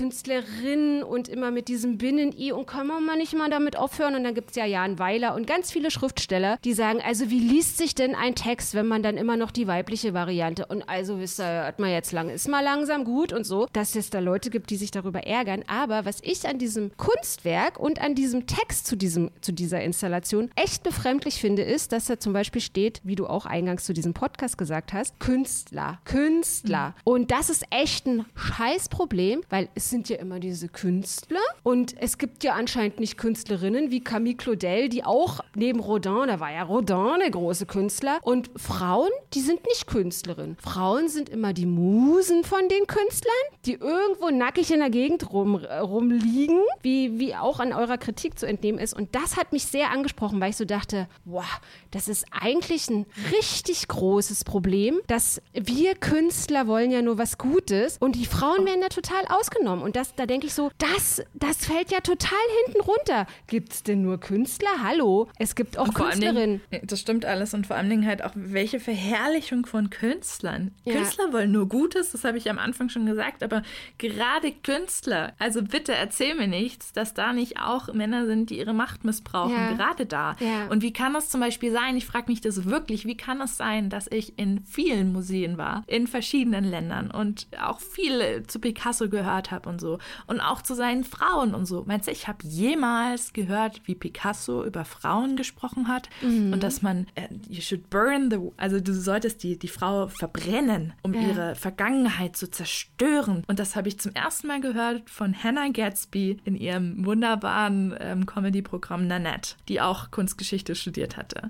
Künstlerinnen 0.74 1.04
und 1.04 1.28
immer 1.28 1.52
mit 1.52 1.68
diesem 1.68 1.98
Binnen-I 1.98 2.52
und 2.52 2.66
können 2.66 2.88
wir 2.88 3.00
mal 3.00 3.18
nicht 3.18 3.36
mal 3.36 3.50
damit 3.50 3.78
aufhören? 3.78 4.16
Und 4.16 4.24
dann 4.24 4.34
gibt 4.34 4.52
es 4.52 4.56
ja 4.56 4.66
Jan 4.66 5.00
Weiler 5.00 5.36
und 5.36 5.48
ganz 5.48 5.72
viele 5.72 5.92
Schriftsteller, 5.92 6.58
die 6.64 6.74
sagen, 6.74 7.00
also 7.06 7.30
wie 7.30 7.40
liest 7.40 7.78
sich 7.78 7.96
denn 7.96 8.16
ein 8.16 8.36
Text, 8.36 8.74
wenn 8.74 8.88
man 8.88 9.04
dann 9.04 9.18
immer 9.18 9.38
noch 9.38 9.52
die 9.52 9.68
weibliche 9.68 10.14
Variante 10.14 10.66
und 10.66 10.88
also 10.88 11.20
wisst 11.20 11.40
ihr, 11.40 11.66
hat 11.66 11.80
man 11.80 11.92
jetzt 11.92 12.12
lang, 12.12 12.30
ist 12.30 12.48
mal 12.48 12.64
langsam 12.64 13.04
gut 13.04 13.34
und 13.34 13.46
so, 13.46 13.68
dass 13.74 13.96
es 13.96 14.10
da 14.10 14.20
Leute 14.20 14.50
gibt, 14.50 14.70
die 14.70 14.78
sich 14.78 14.92
darüber 14.92 15.26
ärgern. 15.26 15.64
Aber 15.68 16.06
was 16.06 16.20
ich 16.22 16.48
an 16.48 16.58
diesem 16.58 16.92
Kunstwerk 16.98 17.80
und 17.80 18.02
an 18.02 18.16
diesem 18.16 18.48
Text 18.48 18.88
zu, 18.88 18.96
diesem, 18.96 19.32
zu 19.42 19.52
dieser 19.52 19.82
Installation 19.82 20.50
echt 20.56 20.84
befremdlich 20.84 21.36
finde, 21.36 21.64
ist, 21.64 21.92
dass 21.92 22.06
da 22.06 22.20
zum 22.20 22.34
Beispiel 22.34 22.62
steht, 22.62 23.02
wie 23.04 23.16
du 23.16 23.28
auch 23.28 23.46
eingangs 23.46 23.86
zu 23.86 23.94
diesem 23.94 24.14
Podcast 24.14 24.58
gesagt 24.58 24.94
hast, 24.94 25.20
Künstler, 25.20 26.00
Künstler. 26.06 26.96
Und 27.04 27.32
das 27.32 27.50
ist 27.50 27.64
echt 27.70 28.08
ein 28.08 28.26
Scheißproblem, 28.36 29.42
weil 29.50 29.70
es 29.76 29.90
sind 29.90 30.10
ja 30.10 30.18
immer 30.18 30.40
diese 30.40 30.62
Künstler 30.69 31.39
und 31.63 31.95
es 31.99 32.17
gibt 32.17 32.43
ja 32.43 32.54
anscheinend 32.54 32.99
nicht 32.99 33.17
Künstlerinnen 33.17 33.91
wie 33.91 34.04
Camille 34.04 34.36
Claudel, 34.36 34.89
die 34.89 35.04
auch 35.04 35.39
neben 35.56 35.80
Rodin, 35.80 36.28
da 36.28 36.39
war 36.39 36.52
ja 36.52 36.63
Rodin 36.63 37.19
der 37.19 37.32
große 37.32 37.65
Künstler 37.65 38.19
und 38.21 38.49
Frauen, 38.56 39.10
die 39.34 39.41
sind 39.41 39.65
nicht 39.65 39.88
Künstlerinnen. 39.88 40.58
Frauen 40.58 41.10
sind 41.10 41.30
immer 41.30 41.54
die 41.54 41.65
Musen 41.65 42.43
von 42.43 42.67
den 42.69 42.88
Künstlern, 42.88 43.34
die 43.65 43.73
irgendwo 43.73 44.30
nackig 44.30 44.71
in 44.71 44.80
der 44.80 44.89
Gegend 44.89 45.32
rum, 45.32 45.60
äh, 45.63 45.78
rumliegen, 45.78 46.62
wie, 46.82 47.19
wie 47.19 47.36
auch 47.36 47.60
an 47.60 47.73
eurer 47.73 47.97
Kritik 47.97 48.38
zu 48.38 48.45
entnehmen 48.45 48.80
ist. 48.80 48.93
Und 48.93 49.15
das 49.15 49.38
hat 49.38 49.54
mich 49.54 49.65
sehr 49.65 49.91
angesprochen, 49.91 50.39
weil 50.41 50.49
ich 50.49 50.58
so 50.58 50.65
dachte, 50.65 51.08
wow, 51.26 51.45
das 51.91 52.08
ist 52.08 52.26
eigentlich 52.32 52.89
ein 52.89 53.06
richtig 53.32 53.88
großes 53.88 54.43
Problem, 54.43 54.99
dass 55.08 55.41
wir 55.54 55.95
Künstler 55.95 56.67
wollen 56.67 56.91
ja 56.91 57.02
nur 57.02 57.17
was 57.17 57.38
Gutes 57.38 57.97
und 57.99 58.15
die 58.15 58.26
Frauen 58.26 58.65
werden 58.65 58.82
da 58.82 58.89
total 58.89 59.26
ausgenommen. 59.30 59.84
Und 59.84 59.95
das, 59.95 60.15
da 60.15 60.26
denke 60.26 60.47
ich 60.47 60.53
so, 60.56 60.72
das, 60.78 61.24
das 61.34 61.66
fällt 61.66 61.92
ja 61.92 62.00
total 62.00 62.38
hinten 62.66 62.82
runter. 62.82 63.26
Gibt 63.48 63.74
es 63.74 63.84
denn 63.84 64.02
nur 64.02 64.20
Künstler? 64.20 64.70
Hallo, 64.82 65.28
es 65.39 65.56
gibt 65.56 65.78
auch 65.78 65.94
Künstlerinnen. 65.94 66.62
Dingen, 66.72 66.88
das 66.88 67.00
stimmt 67.00 67.26
alles 67.26 67.54
und 67.54 67.68
vor 67.68 67.76
allen 67.76 67.89
Dingen 67.89 68.06
halt 68.06 68.24
auch 68.24 68.32
welche 68.36 68.80
Verherrlichung 68.80 69.66
von 69.66 69.89
Künstlern. 69.89 70.72
Ja. 70.86 70.94
Künstler 70.96 71.32
wollen 71.34 71.52
nur 71.52 71.68
Gutes, 71.68 72.12
das 72.12 72.24
habe 72.24 72.38
ich 72.38 72.50
am 72.50 72.60
Anfang 72.60 72.89
schon 72.89 73.06
gesagt, 73.06 73.44
aber 73.44 73.63
gerade 73.98 74.52
Künstler, 74.52 75.34
also 75.39 75.62
bitte 75.63 75.94
erzähl 75.94 76.36
mir 76.36 76.48
nichts, 76.48 76.94
dass 76.94 77.13
da 77.13 77.34
nicht 77.34 77.60
auch 77.60 77.94
Männer 77.94 78.26
sind, 78.26 78.50
die 78.50 78.60
ihre 78.60 78.74
Macht 78.74 79.04
missbrauchen, 79.04 79.54
Ja. 79.54 79.74
gerade 79.74 80.06
da. 80.06 80.36
Ja. 80.39 80.68
Und 80.70 80.82
wie 80.84 80.94
kann 80.94 81.16
es 81.16 81.30
zum 81.30 81.39
Beispiel 81.42 81.72
sein, 81.72 81.98
ich 81.98 82.06
frage 82.06 82.30
mich 82.32 82.42
das 82.42 82.66
wirklich, 82.66 83.06
wie 83.06 83.18
kann 83.18 83.42
es 83.42 83.58
sein, 83.58 83.89
dass 83.89 84.08
ich 84.12 84.38
in 84.38 84.62
vielen 84.66 85.12
Museen 85.13 85.58
war, 85.58 85.84
in 85.88 86.08
verschiedenen 86.08 86.63
Ländern 86.63 87.12
und 87.12 87.48
auch 87.62 87.80
viel 87.80 88.44
zu 88.48 88.60
Picasso 88.60 89.10
gehört 89.10 89.52
habe 89.52 89.70
und 89.70 89.80
so 89.82 90.00
und 90.28 90.39
auch 90.44 90.62
zu 90.62 90.76
seinen 90.76 91.04
Frauen 91.04 91.54
und 91.56 91.66
so. 91.66 91.84
Meinst 91.86 92.08
du, 92.08 92.12
ich 92.12 92.28
habe 92.28 92.40
jemals 92.46 93.34
gehört, 93.34 93.82
wie 93.86 93.96
Picasso 93.96 94.64
über 94.64 94.86
Frauen 94.86 95.36
gesprochen 95.36 95.88
hat 95.88 96.10
und 96.22 96.62
dass 96.62 96.82
man, 96.82 97.08
äh, 97.16 97.28
you 97.50 97.62
should 97.62 97.90
burn 97.90 98.30
the, 98.32 98.40
also 98.58 98.80
du 98.80 98.94
solltest 98.94 99.44
die, 99.44 99.58
die 99.58 99.68
Frau 99.68 100.08
verbrennen, 100.08 100.94
um 101.04 101.14
Ja. 101.14 101.22
ihre 101.22 101.56
Vergangenheit 101.56 102.36
zu 102.36 102.50
zerstören. 102.50 103.44
Und 103.48 103.60
das 103.60 103.76
habe 103.76 103.88
ich 103.88 104.00
zum 104.00 104.14
ersten 104.14 104.48
Mal 104.48 104.62
gehört 104.62 105.10
von 105.10 105.34
Hannah 105.44 105.70
Gatsby 105.70 106.38
in 106.46 106.56
ihrem 106.56 107.06
wunderbaren 107.06 107.96
ähm, 108.00 108.26
Comedy-Programm 108.26 109.08
Nanette, 109.08 109.56
die 109.70 109.82
auch 109.82 110.12
Kunstgeschichte 110.12 110.76
studiert 110.76 111.18
hatte. 111.18 111.50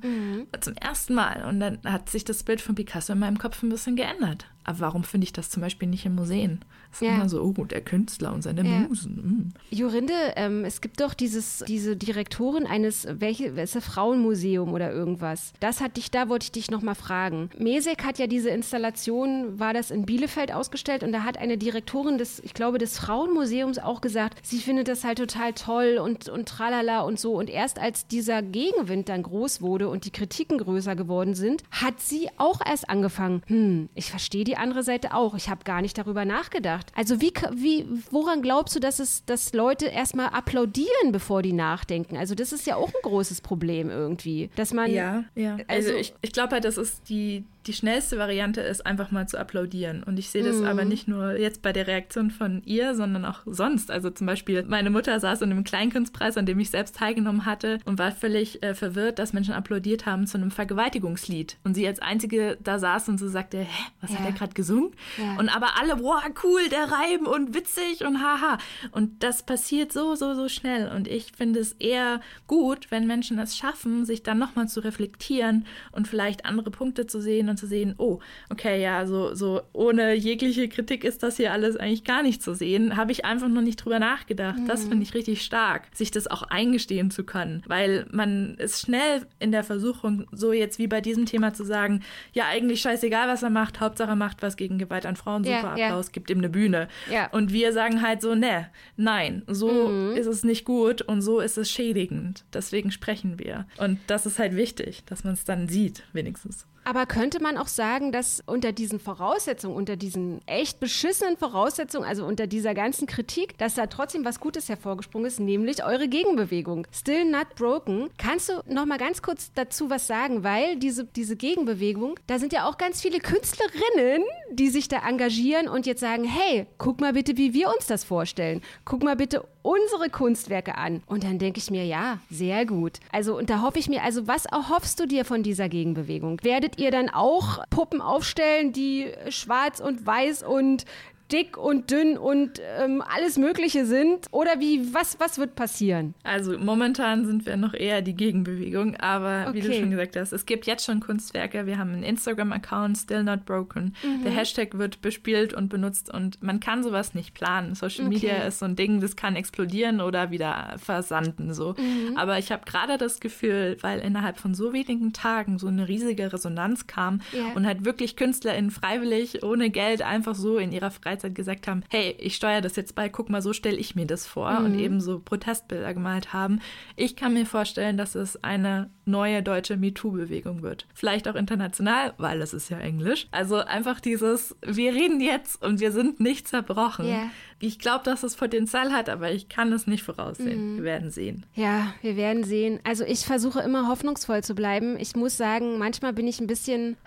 Zum 0.59 0.75
ersten 0.75 1.13
Mal. 1.13 1.43
Und 1.47 1.59
dann 1.59 1.79
hat 1.85 2.09
sich 2.09 2.23
das 2.25 2.43
Bild 2.43 2.61
von 2.61 2.75
Picasso 2.75 3.13
in 3.13 3.19
meinem 3.19 3.37
Kopf 3.37 3.61
ein 3.63 3.69
bisschen 3.69 3.95
geändert. 3.95 4.45
Aber 4.63 4.79
warum 4.79 5.03
finde 5.03 5.25
ich 5.25 5.33
das 5.33 5.49
zum 5.49 5.61
Beispiel 5.61 5.87
nicht 5.89 6.05
in 6.05 6.15
Museen? 6.15 6.59
Ist 6.93 7.01
Ja. 7.01 7.15
immer 7.15 7.27
so, 7.27 7.41
oh, 7.41 7.65
der 7.65 7.81
Künstler 7.81 8.33
und 8.33 8.41
seine 8.43 8.63
Ja. 8.63 8.79
Musen. 8.87 9.53
mm. 9.71 9.75
Jorinde, 9.75 10.13
ähm, 10.35 10.63
es 10.63 10.79
gibt 10.79 11.01
doch 11.01 11.13
dieses, 11.13 11.63
diese 11.67 11.95
Direktorin 11.97 12.65
eines, 12.65 13.07
welche, 13.09 13.55
welche 13.55 13.81
Frauenmuseum 13.81 14.71
oder 14.73 14.91
irgendwas. 14.91 15.53
Das 15.59 15.81
hat 15.81 15.97
dich, 15.97 16.11
da 16.11 16.29
wollte 16.29 16.45
ich 16.45 16.51
dich 16.51 16.69
nochmal 16.71 16.95
fragen. 16.95 17.49
Mesek 17.57 18.03
hat 18.03 18.19
ja 18.19 18.27
diese 18.27 18.49
Installation, 18.49 19.59
war 19.59 19.73
das 19.73 19.91
in 19.91 20.05
Bielefeld 20.05 20.53
ausgestellt 20.53 21.03
und 21.03 21.11
da 21.11 21.23
hat 21.23 21.37
eine 21.37 21.57
Direktorin 21.57 22.17
des, 22.17 22.39
ich 22.39 22.53
glaube, 22.53 22.77
des 22.77 22.99
Frauenmuseums 22.99 23.79
auch 23.79 24.01
gesagt, 24.01 24.39
sie 24.45 24.59
findet 24.59 24.87
das 24.87 25.03
halt 25.03 25.17
total 25.17 25.53
toll 25.53 25.99
und, 26.03 26.29
und 26.29 26.47
tralala 26.47 27.01
und 27.01 27.19
so. 27.19 27.33
Und 27.33 27.49
erst 27.49 27.79
als 27.79 28.07
dieser 28.07 28.41
Gegenwind 28.41 29.09
dann 29.09 29.23
groß 29.23 29.61
wurde 29.61 29.89
und 29.89 30.05
die 30.05 30.11
Kritiken 30.11 30.57
größer 30.59 30.95
geworden 30.95 31.33
sind, 31.33 31.63
hat 31.71 31.99
sie 31.99 32.29
auch 32.37 32.61
erst 32.65 32.89
angefangen, 32.89 33.41
hm, 33.47 33.89
ich 33.95 34.09
verstehe 34.11 34.43
die 34.43 34.57
andere 34.57 34.83
Seite 34.83 35.13
auch. 35.13 35.33
Ich 35.35 35.49
habe 35.49 35.63
gar 35.63 35.81
nicht 35.81 35.97
darüber 35.97 36.25
nachgedacht. 36.25 36.82
Also 36.95 37.21
wie, 37.21 37.31
wie, 37.53 37.85
woran 38.11 38.41
glaubst 38.41 38.75
du, 38.75 38.79
dass 38.79 38.99
es, 38.99 39.25
dass 39.25 39.53
Leute 39.53 39.87
erstmal 39.87 40.27
applaudieren, 40.27 41.11
bevor 41.11 41.41
die 41.41 41.53
nachdenken? 41.53 42.17
Also 42.17 42.35
das 42.35 42.51
ist 42.53 42.65
ja 42.67 42.75
auch 42.75 42.87
ein 42.87 43.01
großes 43.03 43.41
Problem 43.41 43.89
irgendwie, 43.89 44.49
dass 44.55 44.73
man 44.73 44.91
Ja, 44.91 45.23
ja. 45.35 45.57
Also, 45.67 45.89
Also- 45.89 45.93
ich, 45.99 46.13
ich 46.21 46.31
glaube 46.31 46.51
halt, 46.53 46.65
dass 46.65 46.77
es 46.77 47.01
die, 47.03 47.45
die 47.65 47.73
schnellste 47.73 48.17
Variante 48.17 48.61
ist, 48.61 48.85
einfach 48.85 49.11
mal 49.11 49.27
zu 49.27 49.37
applaudieren. 49.39 50.03
Und 50.03 50.19
ich 50.19 50.29
sehe 50.29 50.43
das 50.43 50.61
aber 50.61 50.83
nicht 50.85 51.07
nur 51.07 51.37
jetzt 51.37 51.61
bei 51.61 51.71
der 51.73 51.87
Reaktion 51.87 52.29
von 52.31 52.61
ihr, 52.65 52.93
sondern 52.95 53.23
auch 53.25 53.39
sonst. 53.45 53.89
Also 53.89 54.09
zum 54.09 54.27
Beispiel, 54.27 54.63
meine 54.63 54.89
Mutter 54.89 55.19
saß 55.19 55.41
in 55.41 55.51
einem 55.51 55.63
Kleinkunstpreis, 55.63 56.37
an 56.37 56.45
dem 56.45 56.59
ich 56.59 56.69
selbst 56.69 56.95
teilgenommen 56.97 57.45
hatte 57.45 57.79
und 57.85 57.99
war 57.99 58.11
völlig 58.11 58.61
äh, 58.63 58.73
verwirrt, 58.75 59.17
dass 59.19 59.33
Menschen 59.33 59.53
applaudiert 59.53 60.05
haben 60.05 60.27
zu 60.27 60.37
einem 60.37 60.51
Vergewaltigungslied. 60.51 61.57
Und 61.63 61.75
sie 61.75 61.87
als 61.87 61.99
Einzige 61.99 62.57
da 62.63 62.79
saß 62.79 63.09
und 63.09 63.17
so 63.17 63.27
sagte, 63.27 63.59
hä, 63.59 63.67
was 64.01 64.11
hat 64.11 64.19
Ja. 64.19 64.25
er 64.27 64.31
gerade 64.33 64.53
gesungen. 64.53 64.91
Ja. 65.17 65.37
Und 65.39 65.49
aber 65.49 65.79
alle, 65.79 65.95
boah, 65.97 66.21
cool, 66.43 66.61
der 66.69 66.91
Reim 66.91 67.25
und 67.27 67.53
witzig 67.55 68.03
und 68.05 68.21
haha. 68.21 68.57
Und 68.91 69.23
das 69.23 69.43
passiert 69.43 69.91
so, 69.93 70.15
so, 70.15 70.33
so 70.33 70.49
schnell. 70.49 70.89
Und 70.93 71.07
ich 71.07 71.31
finde 71.35 71.59
es 71.59 71.73
eher 71.73 72.19
gut, 72.47 72.91
wenn 72.91 73.07
Menschen 73.07 73.39
es 73.39 73.55
schaffen, 73.57 74.05
sich 74.05 74.23
dann 74.23 74.37
nochmal 74.39 74.67
zu 74.67 74.81
reflektieren 74.81 75.65
und 75.91 76.07
vielleicht 76.07 76.45
andere 76.45 76.71
Punkte 76.71 77.07
zu 77.07 77.21
sehen 77.21 77.49
und 77.53 77.57
zu 77.57 77.67
sehen, 77.67 77.95
oh, 77.97 78.19
okay, 78.49 78.81
ja, 78.81 79.05
so, 79.05 79.33
so 79.33 79.61
ohne 79.73 80.13
jegliche 80.13 80.67
Kritik 80.69 81.03
ist 81.03 81.23
das 81.23 81.37
hier 81.37 81.51
alles 81.51 81.77
eigentlich 81.77 82.03
gar 82.03 82.23
nicht 82.23 82.41
zu 82.41 82.53
sehen. 82.53 82.97
Habe 82.97 83.11
ich 83.11 83.25
einfach 83.25 83.47
noch 83.47 83.61
nicht 83.61 83.77
drüber 83.77 83.99
nachgedacht. 83.99 84.59
Mhm. 84.59 84.67
Das 84.67 84.85
finde 84.85 85.03
ich 85.03 85.13
richtig 85.13 85.41
stark, 85.41 85.83
sich 85.93 86.11
das 86.11 86.27
auch 86.27 86.43
eingestehen 86.43 87.11
zu 87.11 87.23
können. 87.23 87.63
Weil 87.67 88.05
man 88.11 88.55
ist 88.55 88.81
schnell 88.81 89.25
in 89.39 89.51
der 89.51 89.63
Versuchung, 89.63 90.27
so 90.31 90.53
jetzt 90.53 90.79
wie 90.79 90.87
bei 90.87 91.01
diesem 91.01 91.25
Thema 91.25 91.53
zu 91.53 91.63
sagen, 91.63 92.01
ja, 92.33 92.45
eigentlich 92.47 92.81
scheißegal, 92.81 93.27
was 93.27 93.43
er 93.43 93.49
macht, 93.49 93.79
Hauptsache 93.79 94.13
er 94.13 94.15
macht 94.15 94.41
was 94.41 94.57
gegen 94.57 94.77
Gewalt 94.77 95.05
an 95.05 95.15
Frauen, 95.15 95.43
super 95.43 95.71
Applaus, 95.71 96.07
ja. 96.07 96.11
gibt 96.11 96.29
ihm 96.29 96.39
eine 96.39 96.49
Bühne. 96.49 96.87
Ja. 97.11 97.29
Und 97.31 97.51
wir 97.51 97.73
sagen 97.73 98.01
halt 98.01 98.21
so, 98.21 98.35
ne, 98.35 98.69
nein, 98.97 99.43
so 99.47 99.89
mhm. 99.89 100.15
ist 100.15 100.27
es 100.27 100.43
nicht 100.43 100.65
gut 100.65 101.01
und 101.01 101.21
so 101.21 101.39
ist 101.39 101.57
es 101.57 101.69
schädigend. 101.69 102.45
Deswegen 102.53 102.91
sprechen 102.91 103.39
wir. 103.39 103.65
Und 103.77 103.99
das 104.07 104.25
ist 104.25 104.39
halt 104.39 104.55
wichtig, 104.55 105.03
dass 105.05 105.23
man 105.23 105.33
es 105.33 105.43
dann 105.45 105.67
sieht, 105.67 106.03
wenigstens. 106.13 106.65
Aber 106.83 107.05
könnte 107.05 107.41
man 107.41 107.57
auch 107.57 107.67
sagen, 107.67 108.11
dass 108.11 108.43
unter 108.45 108.71
diesen 108.71 108.99
Voraussetzungen, 108.99 109.75
unter 109.75 109.95
diesen 109.95 110.39
echt 110.47 110.79
beschissenen 110.79 111.37
Voraussetzungen, 111.37 112.07
also 112.07 112.25
unter 112.25 112.47
dieser 112.47 112.73
ganzen 112.73 113.07
Kritik, 113.07 113.57
dass 113.57 113.75
da 113.75 113.87
trotzdem 113.87 114.25
was 114.25 114.39
Gutes 114.39 114.69
hervorgesprungen 114.69 115.27
ist, 115.27 115.39
nämlich 115.39 115.83
eure 115.83 116.07
Gegenbewegung. 116.07 116.87
Still 116.91 117.25
Not 117.25 117.55
Broken. 117.55 118.09
Kannst 118.17 118.49
du 118.49 118.61
noch 118.67 118.85
mal 118.85 118.97
ganz 118.97 119.21
kurz 119.21 119.51
dazu 119.53 119.89
was 119.89 120.07
sagen? 120.07 120.43
Weil 120.43 120.77
diese, 120.77 121.05
diese 121.05 121.35
Gegenbewegung, 121.35 122.19
da 122.27 122.39
sind 122.39 122.53
ja 122.53 122.67
auch 122.67 122.77
ganz 122.77 123.01
viele 123.01 123.19
Künstlerinnen, 123.19 124.23
die 124.51 124.69
sich 124.69 124.87
da 124.87 125.07
engagieren 125.07 125.67
und 125.67 125.85
jetzt 125.85 126.01
sagen, 126.01 126.23
hey, 126.23 126.67
guck 126.77 126.99
mal 126.99 127.13
bitte, 127.13 127.37
wie 127.37 127.53
wir 127.53 127.69
uns 127.69 127.87
das 127.87 128.03
vorstellen. 128.03 128.61
Guck 128.85 129.03
mal 129.03 129.15
bitte 129.15 129.45
unsere 129.63 130.09
Kunstwerke 130.11 130.77
an. 130.77 131.01
Und 131.07 131.23
dann 131.23 131.39
denke 131.39 131.57
ich 131.57 131.71
mir, 131.71 131.85
ja, 131.85 132.19
sehr 132.29 132.65
gut. 132.65 132.99
Also, 133.11 133.37
und 133.37 133.49
da 133.49 133.61
hoffe 133.61 133.79
ich 133.79 133.89
mir, 133.89 134.03
also 134.03 134.27
was 134.27 134.45
erhoffst 134.45 134.99
du 134.99 135.07
dir 135.07 135.25
von 135.25 135.41
dieser 135.41 135.69
Gegenbewegung? 135.69 136.39
Werdet 136.43 136.79
ihr 136.79 136.91
dann 136.91 137.09
auch 137.09 137.65
Puppen 137.69 138.01
aufstellen, 138.01 138.73
die 138.73 139.11
schwarz 139.29 139.79
und 139.79 140.05
weiß 140.05 140.43
und 140.43 140.85
dick 141.33 141.57
und 141.57 141.89
dünn 141.89 142.17
und 142.17 142.61
ähm, 142.79 143.01
alles 143.01 143.37
Mögliche 143.37 143.85
sind? 143.85 144.27
Oder 144.31 144.59
wie, 144.59 144.93
was, 144.93 145.19
was 145.19 145.39
wird 145.39 145.55
passieren? 145.55 146.13
Also 146.23 146.57
momentan 146.59 147.25
sind 147.25 147.45
wir 147.45 147.57
noch 147.57 147.73
eher 147.73 148.01
die 148.01 148.13
Gegenbewegung, 148.13 148.95
aber 148.97 149.47
okay. 149.49 149.57
wie 149.57 149.67
du 149.67 149.73
schon 149.73 149.89
gesagt 149.89 150.15
hast, 150.15 150.31
es 150.31 150.45
gibt 150.45 150.67
jetzt 150.67 150.85
schon 150.85 150.99
Kunstwerke. 150.99 151.65
Wir 151.65 151.79
haben 151.79 151.91
einen 151.91 152.03
Instagram-Account, 152.03 152.97
Still 152.97 153.23
Not 153.23 153.45
Broken. 153.45 153.95
Mhm. 154.03 154.23
Der 154.23 154.31
Hashtag 154.31 154.77
wird 154.77 155.01
bespielt 155.01 155.53
und 155.53 155.69
benutzt 155.69 156.13
und 156.13 156.41
man 156.43 156.59
kann 156.59 156.83
sowas 156.83 157.15
nicht 157.15 157.33
planen. 157.33 157.73
Social 157.73 158.05
okay. 158.05 158.13
Media 158.13 158.35
ist 158.43 158.59
so 158.59 158.65
ein 158.65 158.75
Ding, 158.75 159.01
das 159.01 159.15
kann 159.15 159.35
explodieren 159.35 160.01
oder 160.01 160.29
wieder 160.29 160.75
versanden 160.77 161.53
so. 161.53 161.73
Mhm. 161.77 162.15
Aber 162.15 162.37
ich 162.37 162.51
habe 162.51 162.63
gerade 162.65 162.97
das 162.97 163.19
Gefühl, 163.19 163.77
weil 163.81 163.99
innerhalb 163.99 164.37
von 164.37 164.53
so 164.53 164.71
wenigen 164.71 165.13
Tagen 165.13 165.57
so 165.57 165.67
eine 165.67 165.87
riesige 165.87 166.31
Resonanz 166.31 166.85
kam 166.85 167.21
yeah. 167.33 167.53
und 167.55 167.65
halt 167.65 167.85
wirklich 167.85 168.15
KünstlerInnen 168.15 168.69
freiwillig 168.69 169.43
ohne 169.43 169.71
Geld 169.71 170.03
einfach 170.03 170.35
so 170.35 170.57
in 170.57 170.71
ihrer 170.71 170.91
Freizeit 170.91 171.22
Freizeit 171.23 171.35
gesagt 171.35 171.67
haben, 171.67 171.83
hey, 171.89 172.15
ich 172.19 172.35
steuere 172.35 172.61
das 172.61 172.75
jetzt 172.75 172.95
bei, 172.95 173.09
guck 173.09 173.29
mal, 173.29 173.41
so 173.41 173.53
stelle 173.53 173.77
ich 173.77 173.95
mir 173.95 174.05
das 174.05 174.27
vor 174.27 174.59
mhm. 174.59 174.65
und 174.65 174.79
eben 174.79 175.01
so 175.01 175.19
Protestbilder 175.19 175.93
gemalt 175.93 176.33
haben. 176.33 176.59
Ich 176.95 177.15
kann 177.15 177.33
mir 177.33 177.45
vorstellen, 177.45 177.97
dass 177.97 178.15
es 178.15 178.43
eine 178.43 178.89
neue 179.05 179.43
deutsche 179.43 179.77
MeToo-Bewegung 179.77 180.61
wird. 180.61 180.85
Vielleicht 180.93 181.27
auch 181.27 181.35
international, 181.35 182.13
weil 182.17 182.41
es 182.41 182.53
ist 182.53 182.69
ja 182.69 182.79
Englisch. 182.79 183.27
Also 183.31 183.57
einfach 183.57 183.99
dieses, 183.99 184.55
wir 184.65 184.93
reden 184.93 185.21
jetzt 185.21 185.61
und 185.61 185.79
wir 185.79 185.91
sind 185.91 186.19
nicht 186.19 186.47
zerbrochen. 186.47 187.05
Yeah. 187.05 187.29
Ich 187.65 187.79
glaube, 187.79 188.03
dass 188.03 188.23
es 188.23 188.35
Potenzial 188.35 188.91
hat, 188.91 189.07
aber 189.07 189.31
ich 189.31 189.47
kann 189.47 189.71
es 189.71 189.87
nicht 189.87 190.03
voraussehen. 190.03 190.73
Mhm. 190.73 190.77
Wir 190.77 190.83
werden 190.83 191.11
sehen. 191.11 191.45
Ja, 191.55 191.93
wir 192.01 192.17
werden 192.17 192.43
sehen. 192.43 192.79
Also 192.83 193.05
ich 193.05 193.25
versuche 193.25 193.61
immer 193.61 193.87
hoffnungsvoll 193.87 194.43
zu 194.43 194.53
bleiben. 194.53 194.97
Ich 194.99 195.15
muss 195.15 195.37
sagen, 195.37 195.77
manchmal 195.77 196.11
bin 196.11 196.27
ich 196.27 196.41
ein 196.41 196.47
bisschen 196.47 196.97